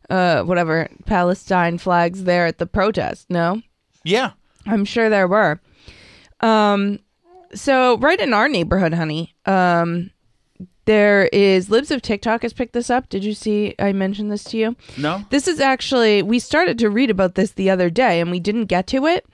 [0.09, 3.29] uh, whatever Palestine flags there at the protest.
[3.29, 3.61] No,
[4.03, 4.31] Yeah.
[4.65, 5.59] I'm sure there were.
[6.39, 6.99] Um,
[7.53, 10.11] so right in our neighborhood, honey, um,
[10.91, 13.07] there is Libs of TikTok has picked this up.
[13.07, 13.73] Did you see?
[13.79, 14.75] I mentioned this to you.
[14.97, 15.23] No.
[15.29, 18.65] This is actually we started to read about this the other day, and we didn't
[18.65, 19.25] get to it.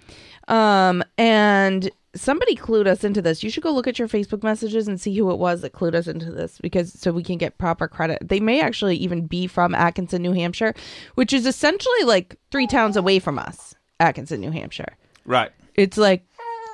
[0.48, 3.42] Um, and somebody clued us into this.
[3.44, 5.96] You should go look at your Facebook messages and see who it was that clued
[5.96, 8.20] us into this, because so we can get proper credit.
[8.28, 10.76] They may actually even be from Atkinson, New Hampshire,
[11.16, 13.74] which is essentially like three towns away from us.
[14.00, 14.96] Atkinson, New Hampshire
[15.26, 15.52] Right.
[15.74, 16.24] it's like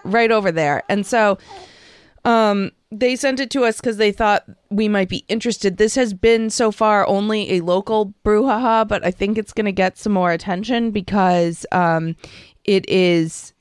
[0.04, 1.38] right over there and so
[2.26, 6.14] um they sent it to us because they thought we might be interested this has
[6.14, 10.14] been so far only a local brouhaha but i think it's going to get some
[10.14, 12.16] more attention because um
[12.64, 13.54] it is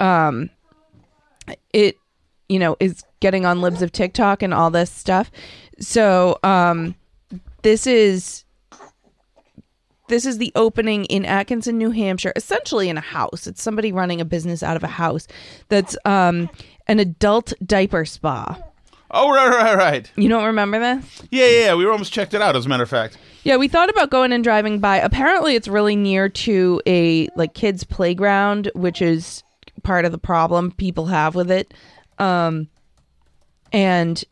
[0.00, 0.50] um
[1.72, 1.96] it
[2.48, 5.30] you know is getting on libs of tiktok and all this stuff
[5.78, 6.94] so um
[7.62, 8.44] this is
[10.08, 13.48] this is the opening in Atkinson, New Hampshire, essentially in a house.
[13.48, 15.26] It's somebody running a business out of a house
[15.68, 16.48] that's um,
[16.86, 18.58] an adult diaper spa.
[19.10, 20.12] Oh, right, right, right.
[20.16, 21.22] You don't remember this?
[21.30, 21.74] Yeah, yeah, yeah.
[21.74, 23.18] We almost checked it out, as a matter of fact.
[23.44, 24.96] Yeah, we thought about going and driving by.
[24.96, 29.44] Apparently, it's really near to a like kids playground, which is
[29.84, 31.72] part of the problem people have with it.
[32.18, 32.68] Um,
[33.72, 34.22] and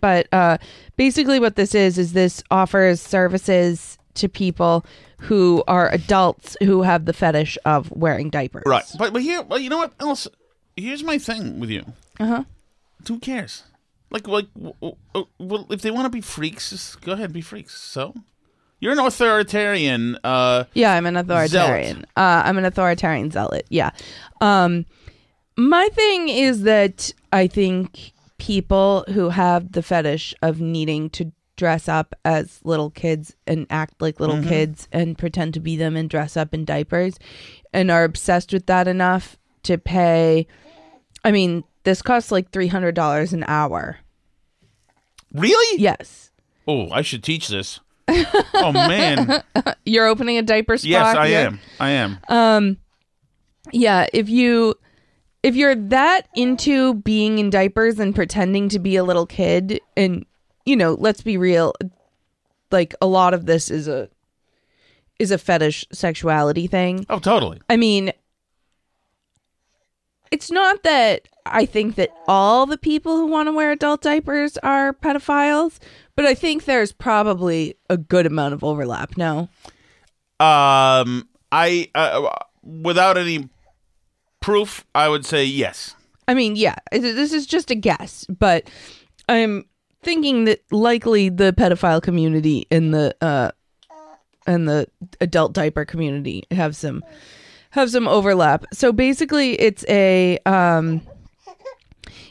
[0.00, 0.58] but uh,
[0.96, 4.86] basically, what this is is this offers services to people
[5.18, 8.62] who are adults who have the fetish of wearing diapers.
[8.66, 8.84] Right.
[8.96, 10.28] But but here, well, you know what else?
[10.76, 11.84] Here's my thing with you.
[12.18, 12.44] Uh huh.
[13.08, 13.64] Who cares?
[14.10, 14.96] Like, like, w-
[15.38, 17.74] well, if they want to be freaks, just go ahead and be freaks.
[17.80, 18.14] So,
[18.80, 20.18] you're an authoritarian.
[20.22, 22.04] Uh, Yeah, I'm an authoritarian.
[22.16, 23.66] Uh, I'm an authoritarian zealot.
[23.70, 23.90] Yeah.
[24.40, 24.86] Um,
[25.56, 31.88] my thing is that I think people who have the fetish of needing to dress
[31.88, 34.48] up as little kids and act like little Mhm.
[34.48, 37.14] kids and pretend to be them and dress up in diapers
[37.72, 40.46] and are obsessed with that enough to pay.
[41.24, 43.98] I mean, this costs like $300 an hour.
[45.32, 45.80] really?
[45.80, 46.30] Yes.
[46.66, 47.80] Oh, I should teach this.
[48.08, 49.42] oh man.
[49.86, 50.88] You're opening a diaper spa?
[50.88, 51.38] Yes, I here?
[51.40, 51.60] am.
[51.80, 52.18] I am.
[52.28, 52.76] Um
[53.72, 54.74] yeah, if you
[55.42, 60.24] if you're that into being in diapers and pretending to be a little kid and
[60.66, 61.74] you know, let's be real,
[62.70, 64.08] like a lot of this is a
[65.18, 67.06] is a fetish sexuality thing.
[67.08, 67.60] Oh, totally.
[67.68, 68.12] I mean,
[70.34, 74.58] it's not that I think that all the people who want to wear adult diapers
[74.64, 75.78] are pedophiles,
[76.16, 79.16] but I think there's probably a good amount of overlap.
[79.16, 79.48] No.
[80.40, 82.28] Um, I uh,
[82.64, 83.48] without any
[84.40, 85.94] proof, I would say yes.
[86.26, 88.68] I mean, yeah, this is just a guess, but
[89.28, 89.66] I'm
[90.02, 93.52] thinking that likely the pedophile community and the uh
[94.48, 94.88] and the
[95.20, 97.04] adult diaper community have some
[97.74, 98.64] have some overlap.
[98.72, 101.02] So basically, it's a um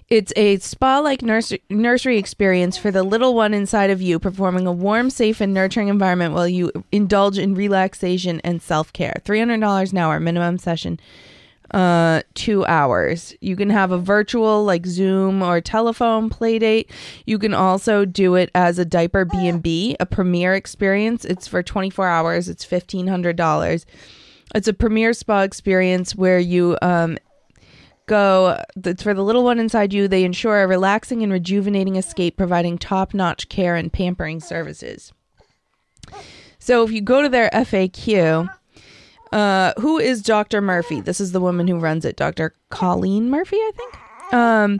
[0.09, 4.71] it's a spa-like nursery, nursery experience for the little one inside of you, performing a
[4.71, 8.61] warm, safe, and nurturing environment while you indulge in relaxation and.
[8.61, 10.99] Three hundred dollars an hour minimum session
[11.71, 13.33] uh two hours.
[13.41, 16.89] You can have a virtual like zoom or telephone play date.
[17.25, 21.25] You can also do it as a diaper b&b a premier experience.
[21.25, 22.47] It's for 24 hours.
[22.47, 23.85] It's $1500
[24.55, 27.17] it's a premier spa experience where you um
[28.05, 32.37] go it's for the little one inside you they ensure a relaxing and rejuvenating escape
[32.37, 35.13] providing top-notch care and pampering services
[36.59, 38.49] so if you go to their faq
[39.33, 40.61] uh, who is Dr.
[40.61, 41.01] Murphy?
[41.01, 42.53] This is the woman who runs it, Dr.
[42.69, 44.33] Colleen Murphy, I think.
[44.33, 44.79] Um,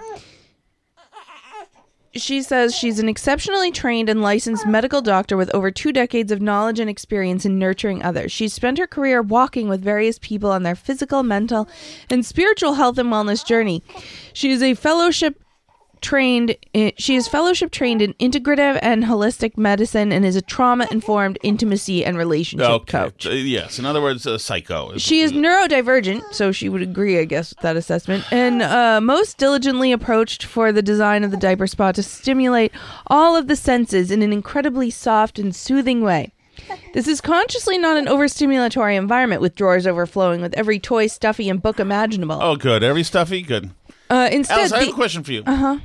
[2.15, 6.41] she says she's an exceptionally trained and licensed medical doctor with over two decades of
[6.41, 8.31] knowledge and experience in nurturing others.
[8.31, 11.67] She's spent her career walking with various people on their physical, mental,
[12.09, 13.83] and spiritual health and wellness journey.
[14.33, 15.42] She is a fellowship
[16.03, 20.87] trained in, she is fellowship trained in integrative and holistic medicine and is a trauma
[20.91, 22.91] informed intimacy and relationship Okay.
[22.99, 23.25] coach.
[23.25, 23.79] Uh, yes.
[23.79, 24.95] In other words, a psycho.
[24.99, 29.37] She is neurodivergent, so she would agree, I guess, with that assessment, and uh, most
[29.39, 32.71] diligently approached for the design of the diaper spa to stimulate
[33.07, 36.33] all of the senses in an incredibly soft and soothing way.
[36.93, 41.61] This is consciously not an overstimulatory environment with drawers overflowing with every toy, stuffy, and
[41.61, 42.37] book imaginable.
[42.41, 42.83] Oh, good.
[42.83, 43.71] Every stuffy, good.
[44.09, 45.41] Uh, instead, Alice, I have the- a question for you.
[45.47, 45.77] Uh huh.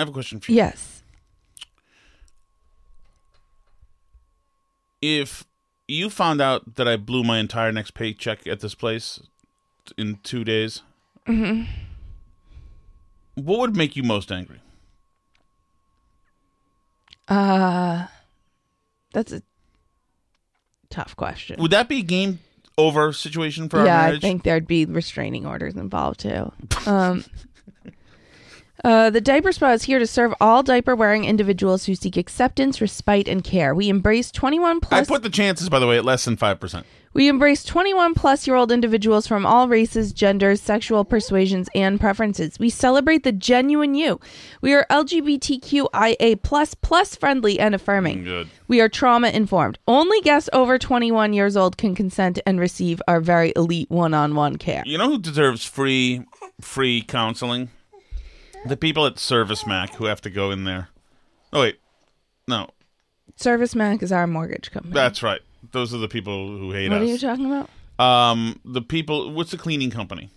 [0.00, 0.56] I have a question for you.
[0.56, 1.02] Yes.
[5.02, 5.44] If
[5.88, 9.20] you found out that I blew my entire next paycheck at this place
[9.98, 10.80] in two days,
[11.26, 11.64] hmm
[13.34, 14.60] what would make you most angry?
[17.28, 18.06] Uh,
[19.12, 19.42] that's a
[20.88, 21.60] tough question.
[21.60, 22.38] Would that be game
[22.78, 24.16] over situation for our yeah, marriage.
[24.16, 26.52] I think there'd be restraining orders involved too.
[26.86, 27.24] Um,
[28.84, 32.80] uh, the diaper spa is here to serve all diaper wearing individuals who seek acceptance,
[32.80, 33.74] respite, and care.
[33.74, 35.00] We embrace 21 plus.
[35.00, 36.86] I put the chances, by the way, at less than five percent.
[37.12, 42.58] we embrace 21 plus year old individuals from all races, genders, sexual persuasions, and preferences.
[42.58, 44.20] We celebrate the genuine you.
[44.62, 48.24] We are LGBTQIA plus plus friendly and affirming.
[48.24, 48.48] Good.
[48.68, 49.78] We are trauma informed.
[49.88, 54.34] Only guests over 21 years old can consent and receive our very elite one on
[54.34, 54.82] one care.
[54.86, 56.22] You know who deserves free
[56.60, 57.70] free counseling?
[58.66, 60.88] The people at Service Mac who have to go in there.
[61.52, 61.80] Oh wait,
[62.46, 62.68] no,
[63.36, 64.94] Service Mac is our mortgage company.
[64.94, 65.40] that's right.
[65.72, 66.92] Those are the people who hate us.
[66.92, 67.68] what are you talking about?
[67.98, 69.30] um, the people.
[69.32, 70.30] What's the cleaning company?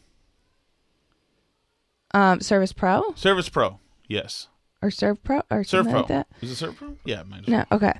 [2.13, 3.79] Um, Service Pro Service Pro.
[4.07, 4.47] Yes,
[4.81, 5.99] or Serve Pro or Serve something Pro.
[6.01, 6.27] like that?
[6.41, 6.95] Is it Serve Pro?
[7.05, 7.93] Yeah, it might as No, okay.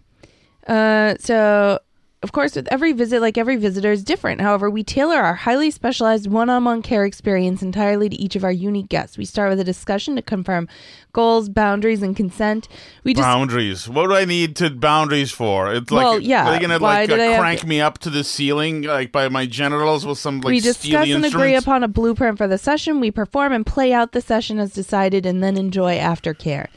[0.67, 1.79] Uh, so
[2.23, 4.39] of course, with every visit, like every visitor is different.
[4.39, 8.87] However, we tailor our highly specialized one-on-one care experience entirely to each of our unique
[8.87, 9.17] guests.
[9.17, 10.69] We start with a discussion to confirm
[11.11, 12.69] goals, boundaries, and consent.
[13.03, 13.89] We just boundaries.
[13.89, 15.73] What do I need to boundaries for?
[15.73, 18.23] It's like, Well, yeah, are they gonna like uh, they crank me up to the
[18.23, 22.37] ceiling like by my genitals with some like we discuss and agree upon a blueprint
[22.37, 23.01] for the session.
[23.01, 26.67] We perform and play out the session as decided, and then enjoy aftercare.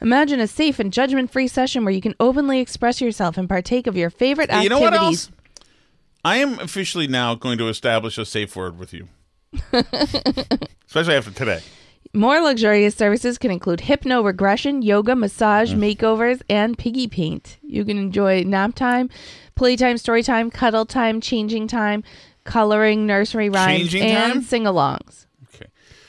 [0.00, 3.96] Imagine a safe and judgment-free session where you can openly express yourself and partake of
[3.96, 4.64] your favorite activities.
[4.64, 5.30] you know what else?
[6.24, 9.08] I am officially now going to establish a safe word with you,
[9.72, 11.60] especially after today.
[12.12, 15.94] More luxurious services can include hypno regression, yoga, massage, Mm.
[15.96, 17.58] makeovers, and piggy paint.
[17.62, 19.08] You can enjoy nap time,
[19.54, 22.02] playtime, story time, cuddle time, changing time,
[22.44, 24.42] coloring, nursery rhymes, Changing and time?
[24.42, 25.26] sing-alongs.
[25.54, 25.66] Okay.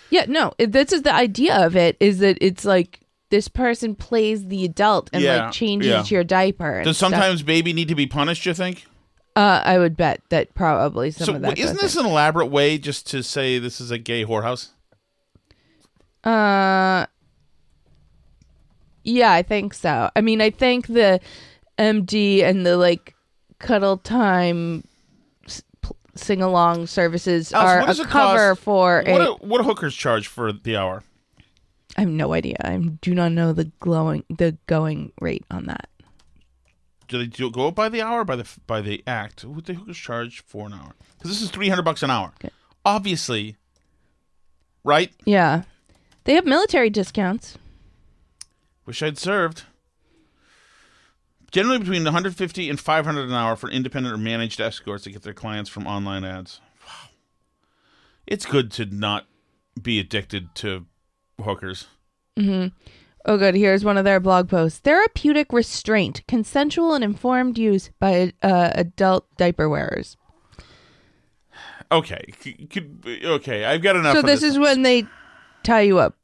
[0.09, 1.97] Yeah, no, it- this is the idea of it.
[1.99, 3.01] Is that it's like
[3.32, 6.15] this person plays the adult and Yeah, like changes yeah.
[6.15, 6.75] your diaper.
[6.77, 7.09] and Does stuff.
[7.11, 8.45] sometimes baby need to be punished?
[8.45, 8.86] You think?
[9.36, 11.57] Uh, I would bet that probably some So of that.
[11.57, 14.69] isn't goes this an elaborate way just to say this is a gay whorehouse?
[16.23, 16.32] in.
[16.32, 17.05] Uh,
[19.03, 20.09] yeah, I think so.
[20.15, 21.19] I mean, I think the
[21.79, 23.15] MD and the like
[23.59, 24.84] cuddle time
[26.15, 29.25] sing along services Alice, are what does a it cover cost- for What, a.
[29.25, 31.03] do- what do hookers charge for the hour?
[31.97, 32.55] I have no idea.
[32.61, 35.89] I do not know the glowing the going rate on that.
[37.07, 39.43] Do they do, go by the hour by the by the act?
[39.43, 40.93] What do hookers charge for an hour?
[41.17, 42.31] Because this is three hundred bucks an hour.
[42.39, 42.53] Okay.
[42.85, 43.57] Obviously,
[44.83, 45.11] right?
[45.25, 45.63] Yeah,
[46.23, 47.57] they have military discounts.
[48.85, 49.63] Wish I'd served.
[51.51, 55.33] Generally between 150 and 500 an hour for independent or managed escorts to get their
[55.33, 56.61] clients from online ads.
[56.87, 57.09] Wow.
[58.25, 59.27] It's good to not
[59.81, 60.85] be addicted to
[61.43, 61.87] hookers.
[63.23, 63.53] Oh, good.
[63.55, 69.27] Here's one of their blog posts: therapeutic restraint, consensual and informed use by uh, adult
[69.37, 70.17] diaper wearers.
[71.91, 72.23] Okay.
[72.39, 72.67] c-
[73.23, 74.53] okay, I've got enough so this this.
[74.53, 75.05] is when they
[75.63, 76.15] tie you up.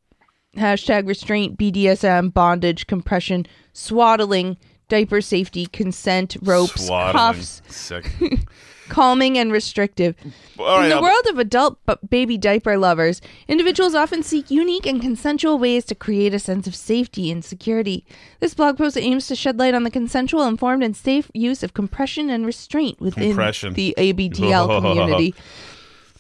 [0.56, 4.58] Hashtag restraint, BDSM, bondage, compression, swaddling,
[4.88, 7.14] diaper safety, consent, ropes, Swaddling.
[7.14, 8.10] cuffs, Sick.
[8.90, 10.16] calming, and restrictive.
[10.58, 14.86] Right, In the I'll- world of adult bu- baby diaper lovers, individuals often seek unique
[14.86, 18.06] and consensual ways to create a sense of safety and security.
[18.40, 21.74] This blog post aims to shed light on the consensual, informed, and safe use of
[21.74, 23.74] compression and restraint within Compression.
[23.74, 25.36] the ABDL community.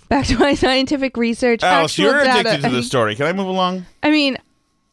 [0.09, 1.63] Back to my scientific research.
[1.63, 2.39] Alice, you're data.
[2.49, 3.15] addicted to this story.
[3.15, 3.85] Can I move along?
[4.03, 4.37] I mean,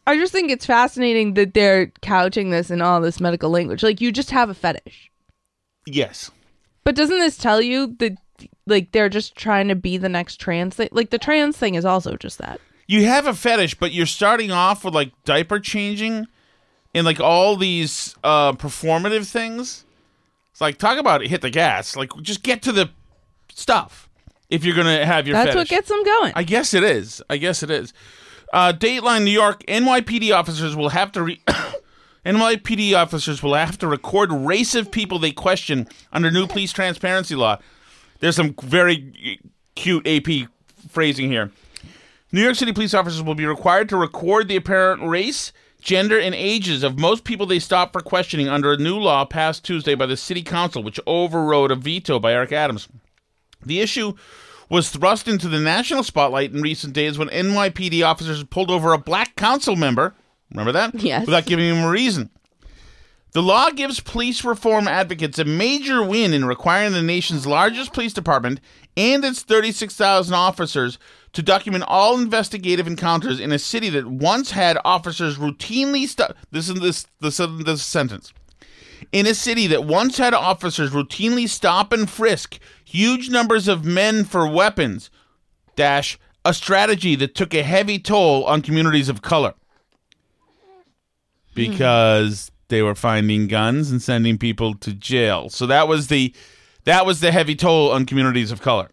[0.06, 3.82] I just think it's fascinating that they're couching this in all this medical language.
[3.82, 5.10] Like, you just have a fetish.
[5.86, 6.30] Yes.
[6.84, 8.16] But doesn't this tell you that,
[8.66, 10.88] like, they're just trying to be the next trans thing?
[10.92, 12.60] Like, the trans thing is also just that.
[12.86, 16.26] You have a fetish, but you're starting off with like diaper changing
[16.94, 19.86] and like all these uh performative things.
[20.52, 21.96] It's like talk about it, hit the gas.
[21.96, 22.90] Like just get to the
[23.50, 24.10] stuff.
[24.50, 25.60] If you're gonna have your That's fetish.
[25.60, 26.32] what gets them going.
[26.36, 27.22] I guess it is.
[27.30, 27.94] I guess it is.
[28.52, 31.42] Uh, Dateline New York NYPD officers will have to re-
[32.24, 37.34] NYPD officers will have to record race of people they question under new police transparency
[37.34, 37.58] law.
[38.20, 39.40] There's some very
[39.74, 40.48] cute AP
[40.88, 41.50] phrasing here.
[42.32, 46.34] New York City police officers will be required to record the apparent race, gender, and
[46.34, 50.06] ages of most people they stop for questioning under a new law passed Tuesday by
[50.06, 52.88] the City Council, which overrode a veto by Eric Adams.
[53.64, 54.14] The issue
[54.68, 58.98] was thrust into the national spotlight in recent days when NYPD officers pulled over a
[58.98, 60.14] black council member.
[60.50, 60.94] Remember that?
[60.94, 61.26] Yes.
[61.26, 62.30] Without giving him a reason.
[63.32, 68.12] The law gives police reform advocates a major win in requiring the nation's largest police
[68.12, 68.60] department
[68.96, 70.98] and its 36,000 officers
[71.32, 76.36] to document all investigative encounters in a city that once had officers routinely stop.
[76.52, 78.32] This is this this, this sentence.
[79.10, 84.24] In a city that once had officers routinely stop and frisk huge numbers of men
[84.24, 85.10] for weapons,
[85.74, 89.54] dash, a strategy that took a heavy toll on communities of color.
[91.54, 95.48] Because they were finding guns and sending people to jail.
[95.48, 96.34] So that was the
[96.84, 98.90] that was the heavy toll on communities of color.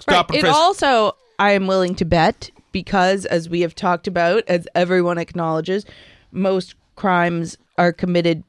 [0.00, 0.38] Stop Right.
[0.38, 0.54] It frisk.
[0.56, 5.84] also, I am willing to bet, because as we have talked about, as everyone acknowledges,
[6.32, 8.42] most crimes are committed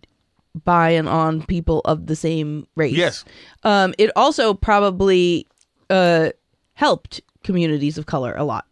[0.64, 2.96] by and on people of the same race.
[2.96, 3.26] Yes.
[3.64, 5.48] Um, it also probably
[5.90, 6.30] uh,
[6.74, 8.66] helped communities of color a lot.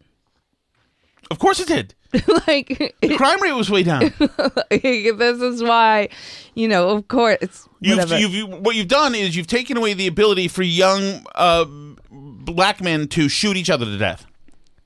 [1.30, 1.94] of course it did.
[2.46, 4.12] like, The crime rate was way down.
[4.70, 6.08] this is why,
[6.54, 9.92] you know, of course, it's You've, you've, you, what you've done is you've taken away
[9.94, 11.66] the ability for young uh,
[12.10, 14.26] black men to shoot each other to death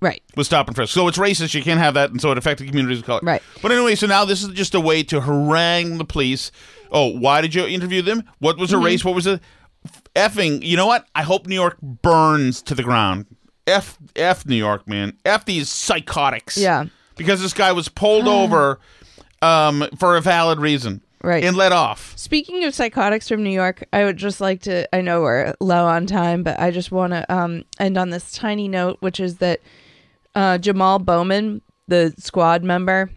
[0.01, 0.23] right.
[0.37, 0.93] with stop and frisk.
[0.93, 1.55] So it's racist.
[1.55, 3.21] You can't have that, and so it affected communities of color.
[3.23, 3.43] Right.
[3.63, 6.51] But anyway, so now this is just a way to harangue the police.
[6.91, 8.25] Oh, why did you interview them?
[8.41, 8.87] What was the Mm-hmm.
[8.87, 9.05] race?
[9.05, 9.41] What was the
[10.17, 10.65] effing?
[10.65, 11.07] You know what?
[11.15, 13.27] I hope New York burns to the ground.
[13.67, 15.17] F F New York, man.
[15.25, 16.57] F these psychotics.
[16.57, 16.87] Yeah.
[17.21, 18.81] Because this guy was pulled over
[19.43, 21.03] um, for a valid reason.
[21.23, 21.45] Right.
[21.45, 22.15] And let off.
[22.17, 24.89] Speaking of psychotics from New York, I would just like to.
[24.95, 28.33] I know we're low on time, but I just want to um, end on this
[28.33, 29.61] tiny note, which is that
[30.35, 33.11] uh, Jamal Bowman, the squad member,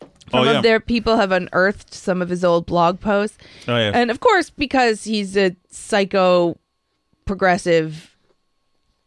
[0.00, 0.58] some Oh, yeah.
[0.58, 3.36] of their people have unearthed some of his old blog posts.
[3.66, 3.90] Oh, yeah.
[3.92, 6.56] And of course, because he's a psycho
[7.24, 8.14] progressive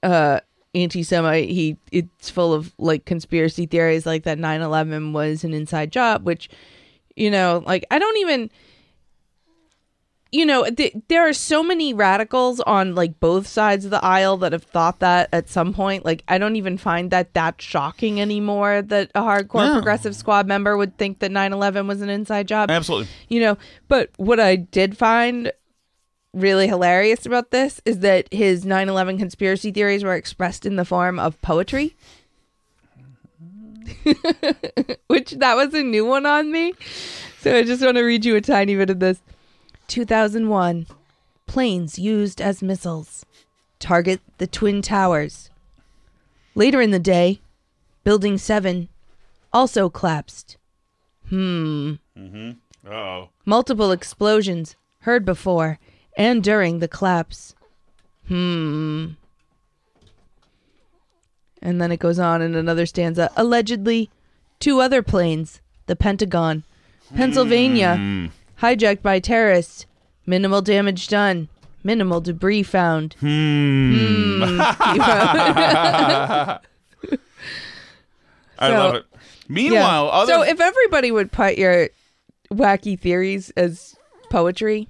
[0.04, 0.40] uh
[0.76, 6.26] anti-semite he it's full of like conspiracy theories like that 9-11 was an inside job
[6.26, 6.50] which
[7.16, 8.50] you know like i don't even
[10.32, 14.36] you know th- there are so many radicals on like both sides of the aisle
[14.38, 18.20] that have thought that at some point like i don't even find that that shocking
[18.20, 19.74] anymore that a hardcore No.
[19.76, 23.08] progressive squad member would think that 9-11 was an inside job Absolutely.
[23.30, 23.58] you know
[23.88, 25.52] but what i did find
[26.34, 31.20] really hilarious about this is that his 9-11 conspiracy theories were expressed in the form
[31.20, 31.96] of poetry.
[35.08, 36.74] Which that was a new one on me.
[37.40, 39.20] So i just want to read you a tiny bit of this.
[39.88, 40.88] 2001
[41.46, 43.26] planes used as missiles
[43.80, 45.50] target the twin towers.
[46.56, 47.40] Later in the day
[48.04, 48.90] building 7
[49.54, 50.58] also collapsed.
[51.30, 51.96] Hmm.
[52.90, 53.30] Oh.
[53.46, 55.78] multiple explosions heard before
[56.18, 57.56] and during the collapse.
[58.28, 59.12] Hmm.
[61.62, 63.32] And then it goes on in another stanza.
[63.38, 64.10] Allegedly,
[64.60, 66.64] two other planes, the Pentagon,
[67.16, 68.30] Pennsylvania,
[68.62, 69.86] hijacked by terrorists.
[70.26, 71.48] Minimal damage done.
[71.84, 73.16] Minimal debris found.
[73.22, 74.60] Hmm.
[74.62, 76.60] I
[78.60, 79.06] So- love it.
[79.50, 80.12] Meanwhile, Yeah.
[80.12, 81.88] other so if everybody would put your
[82.52, 83.96] wacky theories as
[84.30, 84.90] poetry,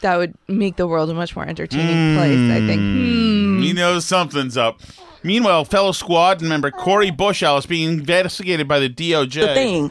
[0.00, 2.50] that would make the world a much more entertaining place.
[2.50, 2.80] I think.
[2.80, 3.60] Hmm.
[3.62, 4.80] He knows something's up.
[5.22, 9.40] Meanwhile, fellow squad member Corey Bushell is being investigated by the DOJ.
[9.40, 9.90] the thing.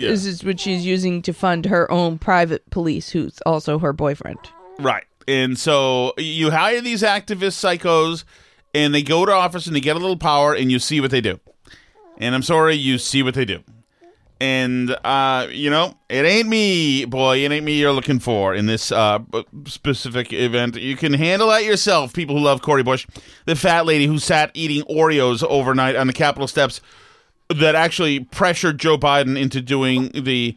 [0.00, 0.10] Yeah.
[0.10, 4.38] this is what she's using to fund her own private police, who's also her boyfriend.
[4.78, 5.04] Right.
[5.28, 8.24] And so you hire these activist psychos
[8.74, 11.10] and they go to office and they get a little power and you see what
[11.10, 11.38] they do.
[12.18, 13.62] And I'm sorry, you see what they do.
[14.40, 17.44] And uh, you know, it ain't me, boy.
[17.44, 19.18] It ain't me you're looking for in this uh,
[19.66, 20.76] specific event.
[20.76, 22.14] You can handle that yourself.
[22.14, 23.06] People who love Cori Bush,
[23.44, 26.80] the fat lady who sat eating Oreos overnight on the Capitol steps,
[27.54, 30.56] that actually pressured Joe Biden into doing the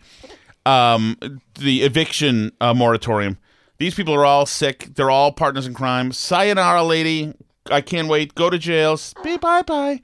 [0.66, 1.18] um,
[1.56, 3.38] the eviction uh, moratorium.
[3.78, 4.90] These people are all sick.
[4.96, 6.12] They're all partners in crime.
[6.12, 7.34] Sayonara, lady.
[7.70, 8.36] I can't wait.
[8.36, 9.00] Go to jail.
[9.24, 10.02] Be bye bye.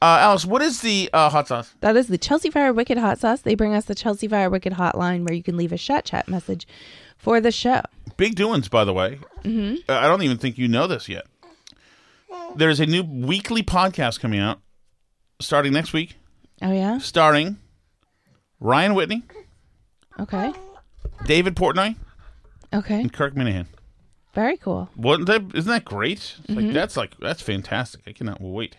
[0.00, 1.74] Uh, Alice, what is the uh, hot sauce?
[1.80, 3.40] That is the Chelsea Fire Wicked Hot Sauce.
[3.40, 6.28] They bring us the Chelsea Fire Wicked Hotline where you can leave a chat chat
[6.28, 6.68] message
[7.16, 7.82] for the show.
[8.16, 9.18] Big doings, by the way.
[9.42, 9.90] Mm-hmm.
[9.90, 11.26] I don't even think you know this yet.
[12.54, 14.60] There's a new weekly podcast coming out
[15.40, 16.16] starting next week,
[16.62, 16.98] Oh, yeah?
[16.98, 17.58] starring
[18.60, 19.22] Ryan Whitney,
[20.20, 20.52] Okay.
[21.26, 21.96] David Portnoy,
[22.72, 23.00] Okay.
[23.00, 23.66] and Kirk Minihane.
[24.34, 24.88] Very cool.
[24.96, 25.42] Wasn't that?
[25.54, 26.36] Isn't that great?
[26.44, 28.02] It's Like that's like that's fantastic.
[28.06, 28.76] I cannot wait.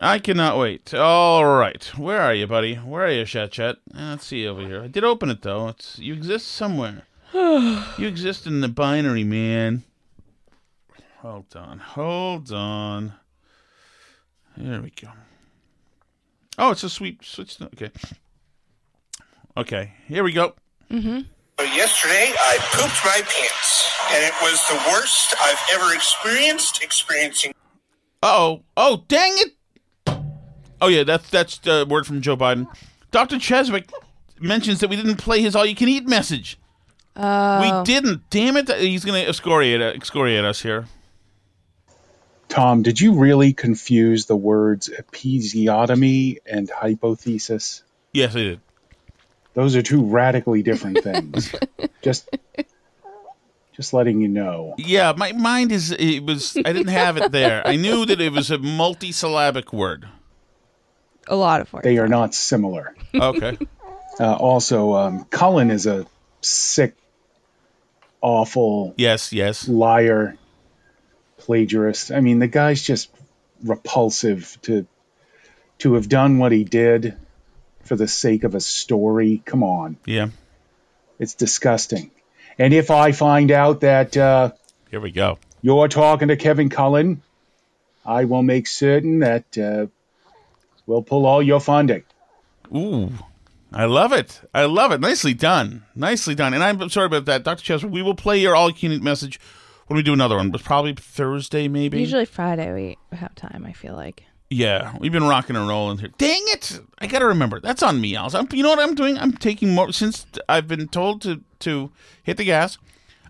[0.00, 0.92] I cannot wait.
[0.92, 2.74] All right, where are you, buddy?
[2.76, 3.76] Where are you, Chat Chat?
[3.94, 4.82] Uh, Let's see over here.
[4.82, 5.68] I did open it though.
[5.68, 7.02] It's you exist somewhere.
[7.34, 9.82] you exist in the binary, man.
[11.20, 11.78] Hold on.
[11.78, 13.14] Hold on.
[14.56, 15.08] There we go.
[16.58, 17.60] Oh, it's a sweet switch.
[17.60, 17.90] Okay.
[19.56, 19.92] Okay.
[20.06, 20.54] Here we go.
[20.90, 21.20] Mm-hmm.
[21.58, 26.82] So yesterday, I pooped my pants, and it was the worst I've ever experienced.
[26.82, 27.54] Experiencing.
[28.22, 29.52] Oh, oh, dang it!
[30.80, 32.66] Oh yeah, that's that's the word from Joe Biden.
[33.10, 33.88] Doctor Cheswick
[34.40, 36.58] mentions that we didn't play his all-you-can-eat message.
[37.16, 37.60] Oh.
[37.60, 38.28] We didn't.
[38.30, 38.68] Damn it!
[38.78, 40.86] He's gonna excoriate excoriate us here.
[42.54, 47.82] Tom, did you really confuse the words episiotomy and hypothesis?
[48.12, 48.60] Yes, I did.
[49.54, 51.52] Those are two radically different things.
[52.00, 52.30] just
[53.72, 54.76] just letting you know.
[54.78, 57.66] Yeah, my mind is it was I didn't have it there.
[57.66, 60.06] I knew that it was a multisyllabic word.
[61.26, 61.82] A lot of words.
[61.82, 62.94] They are not similar.
[63.12, 63.58] Okay.
[64.20, 66.06] Uh, also, um, Cullen is a
[66.40, 66.94] sick,
[68.20, 70.36] awful, yes, yes, liar,
[71.46, 72.10] plagiarist.
[72.10, 73.10] I mean, the guy's just
[73.62, 74.86] repulsive to
[75.78, 77.16] to have done what he did
[77.82, 79.42] for the sake of a story.
[79.44, 80.28] Come on, Yeah.
[81.18, 82.10] it's disgusting.
[82.58, 84.52] And if I find out that uh,
[84.90, 85.38] Here we go.
[85.62, 87.22] you're talking to Kevin Cullen,
[88.06, 89.86] I will make certain that uh,
[90.86, 92.04] we'll pull all your funding.
[92.74, 93.10] Ooh.
[93.72, 94.40] I love it.
[94.54, 95.00] I love it.
[95.00, 95.82] Nicely done.
[95.96, 96.54] Nicely done.
[96.54, 97.64] And I'm sorry about that, Dr.
[97.64, 97.90] Cheswick.
[97.90, 99.40] We will play your all can message
[99.86, 102.00] when we do another one, but probably Thursday, maybe.
[102.00, 102.72] Usually Friday
[103.10, 103.64] we have time.
[103.66, 104.24] I feel like.
[104.50, 106.10] Yeah, we've been rocking and rolling here.
[106.18, 106.78] Dang it!
[106.98, 107.60] I gotta remember.
[107.60, 108.34] That's on me, Alice.
[108.34, 109.18] I'm, you know what I'm doing?
[109.18, 111.90] I'm taking more since I've been told to to
[112.22, 112.78] hit the gas.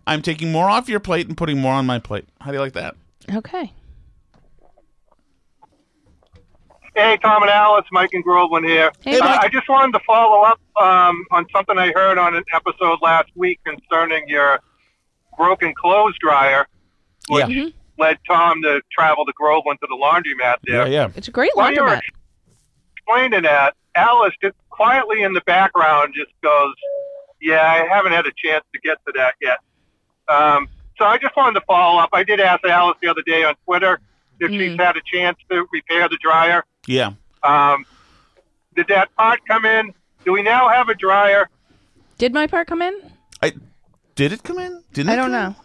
[0.07, 2.27] I'm taking more off your plate and putting more on my plate.
[2.41, 2.95] How do you like that?
[3.33, 3.73] Okay.
[6.95, 8.93] Hey, Tom and Alice, Mike and Groveland here.
[9.03, 9.41] Hey, Uh, Mike.
[9.41, 13.31] I just wanted to follow up um, on something I heard on an episode last
[13.35, 14.61] week concerning your
[15.37, 16.67] broken clothes dryer,
[17.29, 17.69] which Yeah.
[17.99, 20.87] led Tom to travel to Groveland to the laundromat there.
[20.87, 21.09] Yeah, yeah.
[21.17, 22.01] It's a great While you were laundromat.
[22.97, 26.75] explaining that, Alice just quietly in the background just goes,
[27.41, 29.59] "Yeah, I haven't had a chance to get to that yet."
[30.29, 30.69] Um,
[30.99, 32.11] so I just wanted to follow up.
[32.13, 34.01] I did ask Alice the other day on Twitter
[34.41, 36.65] if she's had a chance to repair the dryer.
[36.87, 37.13] Yeah.
[37.45, 37.85] Um,
[38.75, 39.95] did that part come in?
[40.25, 41.49] Do we now have a dryer?
[42.19, 42.95] Did my part come in?
[43.43, 43.53] I
[44.15, 44.83] did it come in?
[44.93, 45.57] Didn't I it don't come know.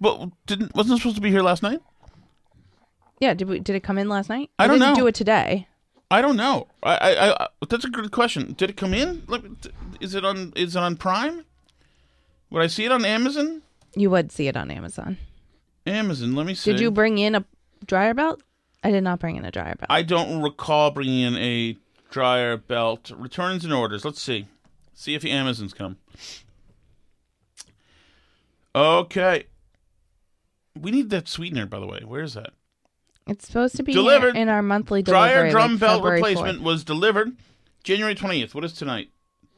[0.00, 1.80] Well, didn't wasn't it supposed to be here last night?
[3.20, 3.34] Yeah.
[3.34, 3.58] Did we?
[3.60, 4.50] Did it come in last night?
[4.58, 5.00] I don't didn't know.
[5.00, 5.68] Do it today.
[6.10, 6.68] I don't know.
[6.82, 8.54] I, I, I that's a good question.
[8.56, 9.22] Did it come in?
[9.26, 9.56] Let me-
[10.00, 10.52] Is it on?
[10.54, 11.44] Is it on Prime?
[12.50, 13.62] Would I see it on Amazon?
[13.96, 15.16] You would see it on Amazon.
[15.86, 16.34] Amazon.
[16.36, 16.70] Let me see.
[16.72, 17.44] Did you bring in a
[17.86, 18.42] dryer belt?
[18.84, 19.86] I did not bring in a dryer belt.
[19.90, 21.76] I don't recall bringing in a
[22.10, 23.10] dryer belt.
[23.16, 24.04] Returns and orders.
[24.04, 24.46] Let's see.
[24.94, 25.96] See if the Amazons come.
[28.76, 29.46] Okay.
[30.78, 32.00] We need that sweetener, by the way.
[32.04, 32.50] Where is that?
[33.26, 34.36] It's supposed to be Delivered.
[34.36, 37.36] in our monthly Dryer drum like belt February replacement 4th, was delivered
[37.82, 38.54] January 20th.
[38.54, 39.10] What is tonight?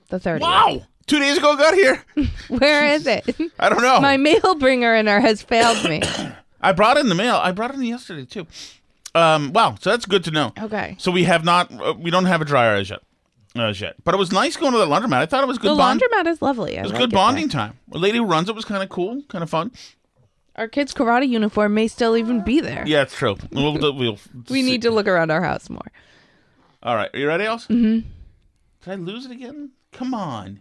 [0.09, 0.41] the 30th.
[0.41, 0.83] Wow!
[1.07, 2.05] Two days ago, it got here.
[2.49, 3.25] Where is it?
[3.59, 4.01] I don't know.
[4.01, 6.03] My mail bringer in her has failed me.
[6.61, 7.37] I brought in the mail.
[7.37, 8.47] I brought it in yesterday too.
[9.15, 10.53] Um, wow, so that's good to know.
[10.61, 10.97] Okay.
[10.99, 13.01] So we have not, uh, we don't have a dryer as yet,
[13.67, 13.97] as yet.
[14.05, 15.15] But it was nice going to the laundromat.
[15.19, 15.73] I thought it was good.
[15.73, 16.77] the bond- laundromat is lovely.
[16.77, 17.17] I It was like good there.
[17.19, 17.79] bonding time.
[17.89, 19.73] The lady who runs it was kind of cool, kind of fun.
[20.57, 22.83] Our kid's karate uniform may still even be there.
[22.87, 23.37] Yeah, it's true.
[23.53, 24.19] We'll, we'll
[24.51, 25.87] We need to look around our house more.
[26.83, 27.67] All right, are you ready, Alice?
[27.67, 28.05] hmm Did
[28.87, 29.71] I lose it again?
[29.93, 30.61] Come on.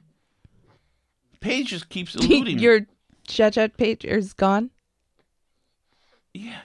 [1.40, 2.58] Paige just keeps eluding.
[2.58, 2.62] me.
[2.62, 2.82] Your
[3.28, 4.70] chat chat page is gone.
[6.34, 6.60] Yeah.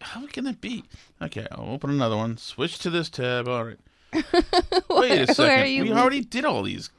[0.00, 0.84] How can it be?
[1.20, 2.36] Okay, I'll open another one.
[2.36, 3.48] Switch to this tab.
[3.48, 3.78] All right.
[4.90, 5.44] Wait a second.
[5.44, 6.90] where are you we lo- already did all these.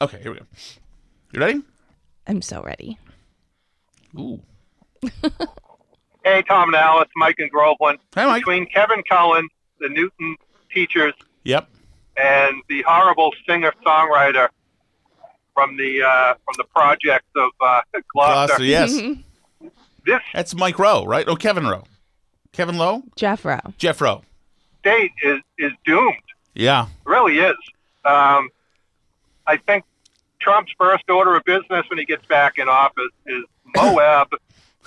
[0.00, 0.44] Okay, here we go.
[1.32, 1.62] You ready?
[2.26, 2.98] I'm so ready.
[4.18, 4.40] Ooh.
[6.24, 8.00] Hey, Tom and Alice, Mike and Groveland.
[8.14, 8.40] Hi, Mike.
[8.42, 9.48] Between Kevin Cullen,
[9.80, 10.36] the Newton
[10.70, 11.66] teachers, Yep.
[12.18, 14.48] and the horrible singer-songwriter
[15.54, 17.80] from the uh, from the project of uh,
[18.12, 18.58] Gloucester.
[18.58, 19.00] Gloucester, yes.
[20.04, 21.26] This That's Mike Rowe, right?
[21.26, 21.84] Oh, Kevin Rowe.
[22.52, 23.04] Kevin Lowe?
[23.16, 23.60] Jeff Rowe.
[23.78, 24.22] Jeff Rowe.
[24.88, 26.14] State is is doomed.
[26.54, 26.86] Yeah.
[26.86, 27.56] It really is.
[28.04, 28.48] Um,
[29.46, 29.84] I think
[30.40, 33.44] Trump's first order of business when he gets back in office is
[33.76, 34.28] Moab,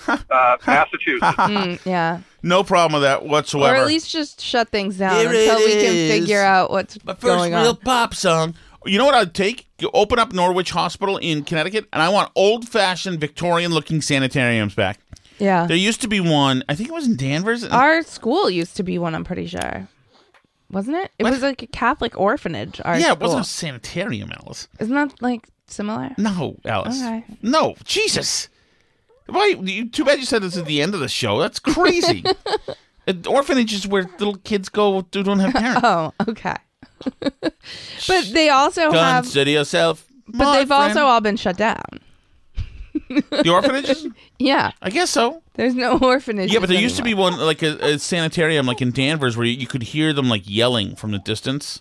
[0.08, 1.22] uh, Massachusetts.
[1.38, 2.20] Mm, yeah.
[2.42, 3.74] No problem with that whatsoever.
[3.74, 6.10] Or at least just shut things down Here until we can is.
[6.10, 7.14] figure out what's going on.
[7.14, 7.76] My first going real on.
[7.76, 8.54] pop song.
[8.84, 9.68] You know what I'd take?
[9.78, 14.74] You open up Norwich Hospital in Connecticut, and I want old fashioned Victorian looking sanitariums
[14.74, 14.98] back.
[15.38, 15.66] Yeah.
[15.66, 17.64] There used to be one, I think it was in Danvers.
[17.64, 19.88] Our school used to be one, I'm pretty sure.
[20.72, 21.10] Wasn't it?
[21.18, 21.32] It What?
[21.34, 22.80] was like a Catholic orphanage.
[22.84, 23.28] Our yeah, it school.
[23.28, 24.68] wasn't a sanitarium, Alice.
[24.80, 26.10] Isn't that like similar?
[26.18, 27.00] No, Alice.
[27.02, 27.24] Okay.
[27.42, 28.48] No, Jesus.
[29.26, 29.54] Why?
[29.60, 31.38] You, too bad you said this at the end of the show.
[31.38, 32.24] That's crazy.
[33.06, 35.80] An orphanage is where little kids go who don't have parents.
[35.84, 36.56] Oh, okay.
[37.20, 39.24] but they also have.
[39.24, 40.06] Consider yourself.
[40.28, 40.82] But my they've friend.
[40.96, 41.82] also all been shut down.
[43.30, 44.06] The orphanages.
[44.38, 44.72] Yeah.
[44.82, 45.42] I guess so.
[45.54, 46.52] There's no orphanage.
[46.52, 49.46] Yeah, but there used to be one like a, a sanitarium, like in Danvers, where
[49.46, 51.80] you, you could hear them like yelling from the distance.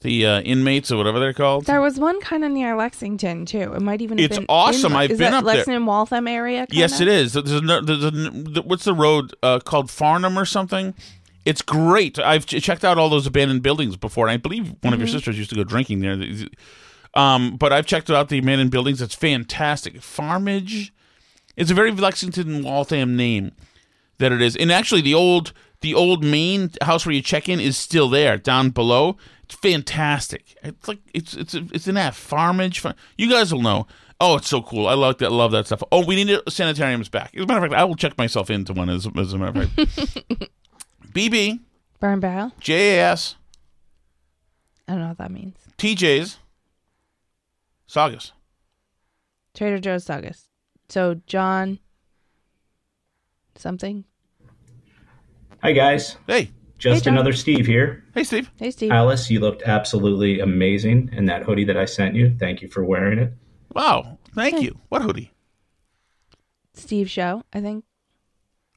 [0.00, 1.64] The uh, inmates or whatever they're called.
[1.64, 3.72] There was one kind of near Lexington too.
[3.74, 4.18] It might even.
[4.18, 4.92] Have It's been awesome.
[4.92, 5.54] in- I've is been that up there.
[5.56, 6.66] Lexington Waltham area.
[6.70, 7.12] Yes, kinda?
[7.12, 7.32] it is.
[7.32, 10.94] There's a, there's a, the- what's the road uh, called Farnham or something?
[11.44, 12.18] It's great.
[12.18, 15.08] I've ch- checked out all those abandoned buildings before, and I believe one of your
[15.08, 15.12] Mhm.
[15.12, 16.16] sisters used to go drinking there.
[17.14, 19.00] Um, but I've checked out the Man abandoned buildings.
[19.02, 19.94] It's fantastic.
[20.00, 20.90] Farmage.
[21.56, 23.52] It's a very Lexington Waltham name
[24.18, 27.60] that it is, and actually the old the old main house where you check in
[27.60, 29.16] is still there down below.
[29.44, 30.56] It's fantastic.
[30.62, 32.78] It's like it's it's it's in that farmage.
[32.80, 33.86] Far- You guys will know.
[34.20, 34.88] Oh, it's so cool.
[34.88, 35.30] I love that.
[35.32, 35.82] Love that stuff.
[35.92, 37.34] Oh, we need a sanitariums back.
[37.36, 38.90] As a matter of fact, I will check myself into one.
[38.90, 40.50] As, as a matter of fact,
[41.12, 41.60] BB,
[42.00, 42.52] Burn barrel.
[42.60, 43.36] JAS,
[44.86, 45.56] I don't know what that means.
[45.78, 46.38] TJ's,
[47.88, 48.32] Saugus.
[49.54, 50.48] Trader Joe's Saugus.
[50.88, 51.80] So John.
[53.56, 54.04] Something.
[55.62, 56.16] Hi, guys.
[56.28, 56.50] Hey.
[56.78, 57.14] Just John.
[57.14, 58.04] another Steve here.
[58.14, 58.52] Hey, Steve.
[58.56, 58.92] Hey, Steve.
[58.92, 62.36] Alice, you looked absolutely amazing in that hoodie that I sent you.
[62.38, 63.32] Thank you for wearing it.
[63.74, 64.18] Wow.
[64.34, 64.78] Thank you.
[64.88, 65.32] What hoodie?
[66.74, 67.42] Steve Show.
[67.52, 67.84] I think.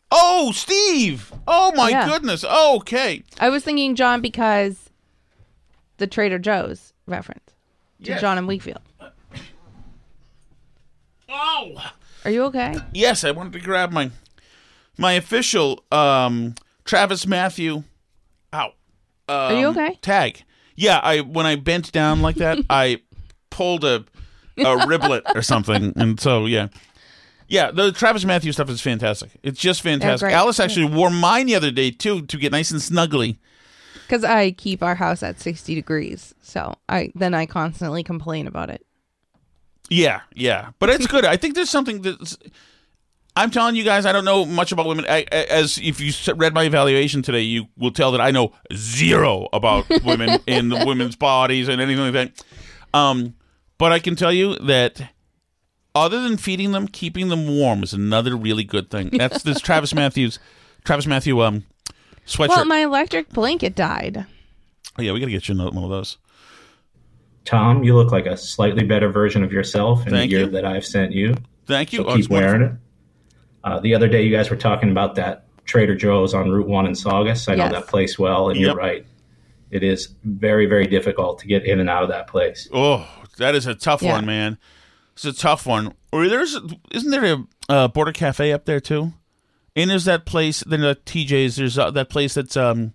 [0.10, 1.32] Oh, Steve.
[1.48, 2.08] Oh my Yeah.
[2.08, 2.44] goodness.
[2.44, 3.24] Okay.
[3.40, 4.90] I was thinking John because
[5.98, 7.54] the Trader Joe's reference
[8.04, 8.22] to Yes.
[8.22, 8.82] John and Wakefield.
[11.32, 11.92] Oh.
[12.26, 12.76] Are you okay?
[12.94, 14.12] Yes, I wanted to grab my
[14.98, 16.56] my official um
[16.86, 17.84] TravisMathew
[18.54, 18.74] ow.
[19.28, 19.98] Um, you okay?
[20.02, 20.44] Tag.
[20.76, 23.02] Yeah, I when I bent down like that, I
[23.50, 24.06] pulled a
[24.58, 26.68] a riblet or something, and so yeah.
[27.48, 29.32] Yeah, the TravisMathew stuff is fantastic.
[29.44, 30.32] It's just fantastic.
[30.32, 33.40] Alice actually wore mine the other day too to get nice and snuggly.
[34.08, 38.70] Because I keep our house at sixty degrees, so I then I constantly complain about
[38.70, 38.86] it.
[39.92, 41.26] Yeah, yeah, but it's good.
[41.26, 42.38] I think there's something that's.
[43.36, 45.06] I'm telling you guys, I don't know much about women.
[45.08, 49.50] I, as if you read my evaluation today, you will tell that I know zero
[49.52, 52.44] about women in the women's bodies and anything like that.
[52.94, 53.36] Um,
[53.78, 55.10] but I can tell you that
[55.94, 59.10] other than feeding them, keeping them warm is another really good thing.
[59.14, 60.40] That's this TravisMathews,
[60.86, 61.66] Travis Matthew um
[62.26, 62.50] sweatshirt.
[62.50, 64.26] Well, my electric blanket died.
[64.98, 66.18] oh yeah, we gotta get you another one of those.
[67.46, 70.52] Tom, you look like a slightly better version of yourself in Thank the year you.
[70.52, 71.36] that I've sent you.
[71.66, 72.00] Thank you.
[72.00, 72.76] So Oh, keep wearing wonderful.
[72.76, 72.82] it.
[73.64, 76.86] Uh, the other day, you guys were talking about that Trader Joe's on Route One
[76.86, 77.48] in Saugus.
[77.48, 78.66] I know that place well, and Yep.
[78.66, 79.06] you're right.
[79.70, 82.68] It is very, very difficult to get in and out of that place.
[82.74, 84.14] Oh, that is a tough Yeah.
[84.14, 84.58] one, man.
[85.14, 85.94] It's a tough one.
[86.12, 86.58] Or there's
[86.92, 89.14] isn't there a uh, border cafe up there too?
[89.76, 90.62] And there's that place.
[90.66, 91.56] Then the TJ's.
[91.56, 92.92] There's uh, that place that's um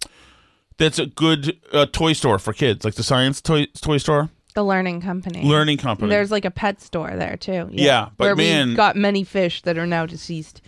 [0.76, 4.28] that's a good uh, toy store for kids, like the science toy toy store.
[4.57, 5.43] The Learning Company.
[5.43, 6.09] Learning Company.
[6.09, 7.69] There's like a pet store there too.
[7.71, 10.63] Yeah, but where man- we got many fish that are now deceased.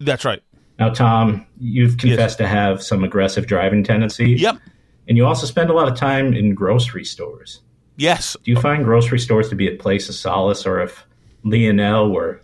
[0.00, 0.42] That's right.
[0.80, 4.42] Now, Tom, you've confessed to have some aggressive driving tendencies.
[4.42, 4.58] Yep.
[5.06, 7.60] And you also spend a lot of time in grocery stores.
[7.96, 8.36] Yes.
[8.42, 11.06] Do you find grocery stores to be a place of solace, or if
[11.44, 12.42] Lionel were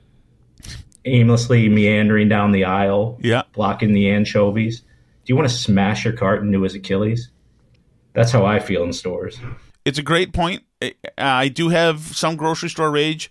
[1.06, 3.42] aimlessly meandering down the aisle, yeah.
[3.52, 4.86] blocking the anchovies, do
[5.26, 7.30] you want to smash your cart into his Achilles?
[8.12, 9.40] That's how I feel in stores.
[9.84, 10.62] It's a great point.
[11.18, 13.30] I- do have some grocery store rage.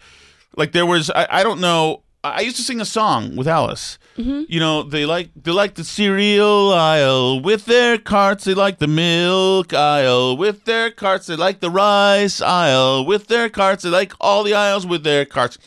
[0.56, 2.04] Like there was, I, I don't know.
[2.24, 3.97] I used to sing a song with Alice.
[4.18, 4.43] Mm-hmm.
[4.50, 8.43] You know, they like they like the cereal aisle with their carts.
[8.43, 11.28] They like the milk aisle with their carts.
[11.28, 13.84] They like the rice aisle with their carts.
[13.84, 15.58] They like all the aisles with their carts.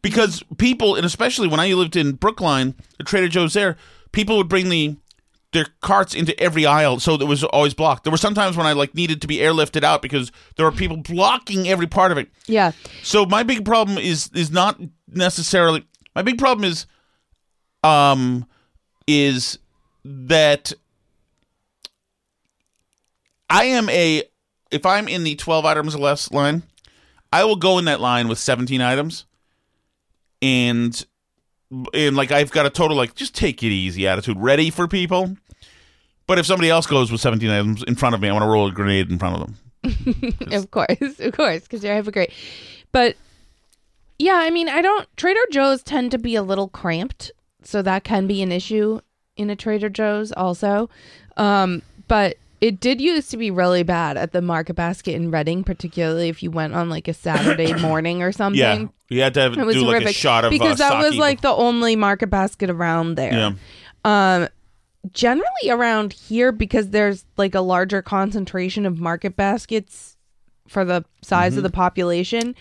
[0.00, 3.76] Because people, and especially when I lived in Brookline, the Trader Joe's there,
[4.12, 4.96] people would bring the
[5.56, 8.04] their carts into every aisle, so it was always blocked.
[8.04, 10.98] There were sometimes when I like needed to be airlifted out because there were people
[10.98, 12.28] blocking every part of it.
[12.46, 12.72] Yeah.
[13.02, 14.78] So my big problem is is not
[15.08, 16.86] necessarily my big problem is
[17.82, 18.46] um
[19.06, 19.58] is
[20.04, 20.74] that
[23.48, 24.24] I am a
[24.70, 26.64] if I'm in the 12 items or less line,
[27.32, 29.24] I will go in that line with 17 items
[30.42, 31.02] and
[31.94, 35.34] and like I've got a total like just take it easy attitude ready for people.
[36.26, 38.48] But if somebody else goes with 17 items in front of me, I want to
[38.48, 40.34] roll a grenade in front of them.
[40.52, 42.32] of course, of course, because you're a hypocrite.
[42.90, 43.16] But
[44.18, 45.08] yeah, I mean, I don't.
[45.16, 47.30] Trader Joe's tend to be a little cramped,
[47.62, 49.00] so that can be an issue
[49.36, 50.88] in a Trader Joe's also.
[51.36, 55.62] Um, but It did used to be really bad at the Market Basket in Reading,
[55.62, 58.58] particularly if you went on like a Saturday morning or something.
[58.58, 60.88] Yeah, you had to have, It was do like a horrific shot of because uh,
[60.88, 63.32] that was like the only Market Basket around there.
[63.32, 63.52] Yeah.
[64.04, 64.48] Um,
[65.12, 70.16] generally around here because there's like a larger concentration of Market Baskets
[70.68, 71.58] for the size Mm-hmm.
[71.58, 72.54] of the population.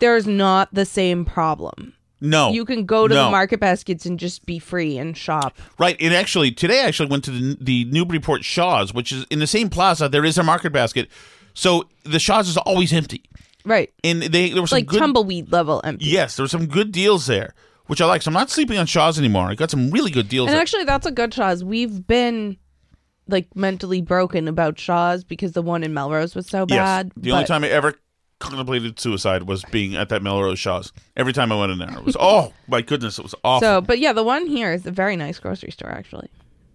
[0.00, 1.94] There's not the same problem.
[2.20, 3.24] no, You can go to no.
[3.26, 5.56] the Market Baskets and just be free and shop.
[5.78, 9.38] Right, and actually today I actually went to the, the Newburyport Shaw's, which is in
[9.38, 10.08] the same plaza.
[10.08, 11.08] There is a market basket,
[11.54, 13.22] so the Shaw's is always empty,
[13.64, 13.92] Right.
[14.02, 16.06] and they there was some like good tumbleweed level empty.
[16.06, 17.54] yes, there were some good deals there,
[17.86, 18.22] which I like.
[18.22, 19.46] So I'm not sleeping on Shaw's anymore.
[19.46, 20.48] I got some really good deals.
[20.48, 20.60] And there.
[20.62, 21.64] actually, that's a good Shaw's.
[21.64, 22.56] We've been
[23.28, 27.06] like mentally broken about Shaw's because the one in Melrose was so bad.
[27.06, 27.94] yes, the only but- time I ever
[28.40, 30.92] contemplated suicide was being at that Melrose Shaw's.
[31.16, 33.66] Every time I went in there, it was oh my goodness, it was awful.
[33.66, 36.28] So, but yeah, the one here is a very nice grocery store, actually.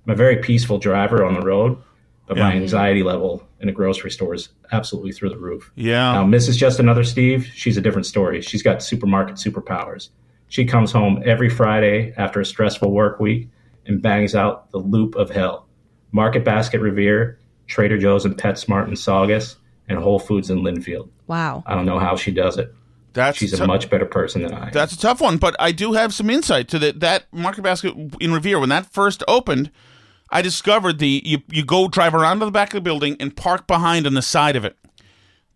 [0.08, 1.78] I'm a very peaceful driver on the road,
[2.26, 5.72] but my anxiety level in a grocery store is absolutely through the roof.
[5.76, 6.58] yeah, Now, Mrs.
[6.58, 8.42] Just Another Steve, she's a different story.
[8.42, 10.10] She's got supermarket superpowers.
[10.50, 13.50] She comes home every Friday after a stressful work week
[13.86, 15.68] and bangs out the loop of hell.
[16.12, 21.10] Market Basket Revere, Trader Joe's and PetSmart in Saugus, and Whole Foods in Lynnfield.
[21.28, 21.64] Wow.
[21.66, 22.74] I don't know how she does it.
[23.14, 24.72] that's She's a much better person than I am.
[24.74, 27.00] That's a tough one, but I do have some insight to that.
[27.00, 29.72] That market basket in Revere, when that first opened,
[30.32, 33.36] I discovered the you you go drive around to the back of the building and
[33.36, 34.78] park behind on the side of it.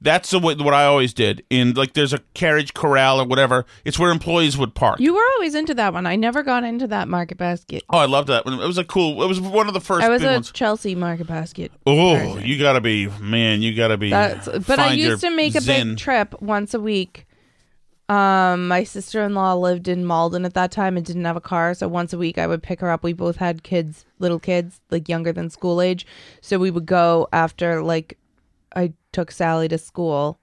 [0.04, 1.44] That's the way, what I always did.
[1.50, 3.66] In like, there's a carriage corral or whatever.
[3.86, 5.00] It's where employees would park.
[5.00, 6.06] You were always into that one.
[6.06, 7.84] I never got into that Market Basket.
[7.90, 8.46] oh, I loved that.
[8.46, 8.60] one.
[8.60, 9.24] It was a cool.
[9.24, 10.52] It was one of the first I was big a ones.
[10.52, 11.72] Chelsea Market Basket.
[11.88, 13.62] Oh, you gotta be man.
[13.62, 14.10] You gotta be.
[14.10, 15.90] That's, but I used to make a zen.
[15.92, 17.26] big trip once a week.
[18.10, 21.42] Um, my sister in law lived in Malden at that time and didn't have a
[21.42, 23.04] car, so once a week I would pick her up.
[23.04, 26.06] We both had kids, little kids, like younger than school age,
[26.42, 28.18] so we would go after like
[28.76, 30.40] I took Sally to school.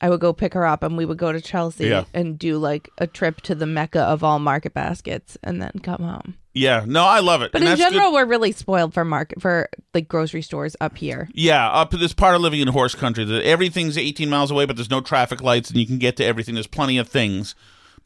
[0.00, 2.04] I would go pick her up, and we would go to Chelsea Yeah.
[2.12, 6.02] and do like a trip to the mecca of all market baskets, and then come
[6.02, 6.34] home.
[6.52, 7.52] Yeah, no, I love it.
[7.52, 10.76] But And in that's good- general, we're really spoiled for market for like grocery stores
[10.82, 11.28] up here.
[11.32, 14.66] Yeah, up to this part of living in horse country that everything's 18 miles away,
[14.66, 16.54] but there's no traffic lights, and you can get to everything.
[16.54, 17.54] There's plenty of things,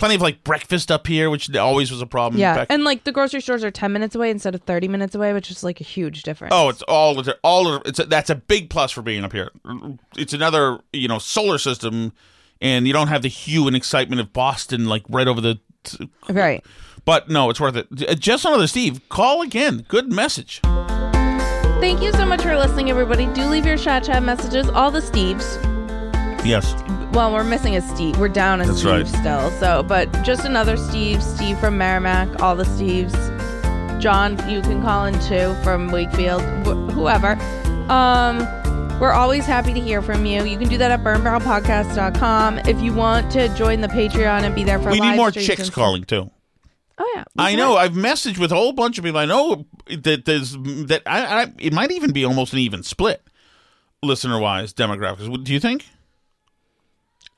[0.01, 2.41] plenty of like breakfast up here, which always was a problem.
[2.41, 5.15] Yeah, Back- and like the grocery stores are ten minutes away instead of thirty minutes
[5.15, 6.53] away, which is like a huge difference.
[6.53, 9.53] oh, it's all all it's a, that's a big plus for being up here.
[10.17, 12.13] It's another you know solar system,
[12.61, 15.61] and you don't have the hue and excitement of Boston like right over the.
[16.29, 16.65] right.
[17.05, 17.89] But no, it's worth it.
[18.09, 19.09] Uh, Just another Steve.
[19.09, 19.87] Call again.
[19.89, 20.61] Good message.
[21.81, 23.27] Thank you so much for listening, everybody.
[23.29, 24.69] Do leave your chat chat messages.
[24.69, 25.57] All the Steves.
[26.45, 26.75] Yes.
[27.13, 28.19] Well, we're missing a Steve.
[28.19, 29.07] We're down a That's Steve right.
[29.07, 29.51] still.
[29.53, 31.23] So, but just another Steve.
[31.23, 32.41] Steve from Merrimack.
[32.41, 33.11] All the Steves.
[34.01, 36.41] John, you can call in too from Wakefield.
[36.67, 37.33] Wh- whoever.
[37.91, 38.39] Um,
[39.01, 40.45] we're always happy to hear from you.
[40.45, 42.59] You can do that at burnbarrelpodcast.com.
[42.61, 45.65] If you want to join the Patreon and be there for we need more chicks
[45.65, 46.31] and calling too.
[46.99, 47.25] Oh yeah.
[47.37, 47.77] I know.
[47.77, 49.19] I've messaged with a whole bunch of people.
[49.19, 51.03] I know that there's that.
[51.07, 53.23] I, I it might even be almost an even split,
[54.03, 55.45] listener wise, demographics.
[55.45, 55.87] Do you think?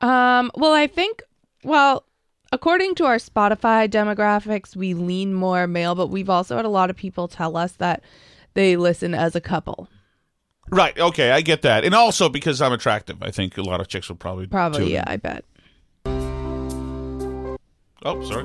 [0.02, 1.22] Um, well, I think,
[1.64, 2.04] well,
[2.50, 6.90] according to our Spotify demographics, we lean more male, but we've also had a lot
[6.90, 8.02] of people tell us that
[8.54, 9.88] they listen as a couple.
[10.70, 10.98] Right.
[10.98, 14.08] Okay, I get that, and also because I'm attractive, I think a lot of chicks
[14.08, 14.94] will probably Probably, tune in.
[14.94, 15.44] yeah, I bet.
[18.04, 18.44] Oh, sorry.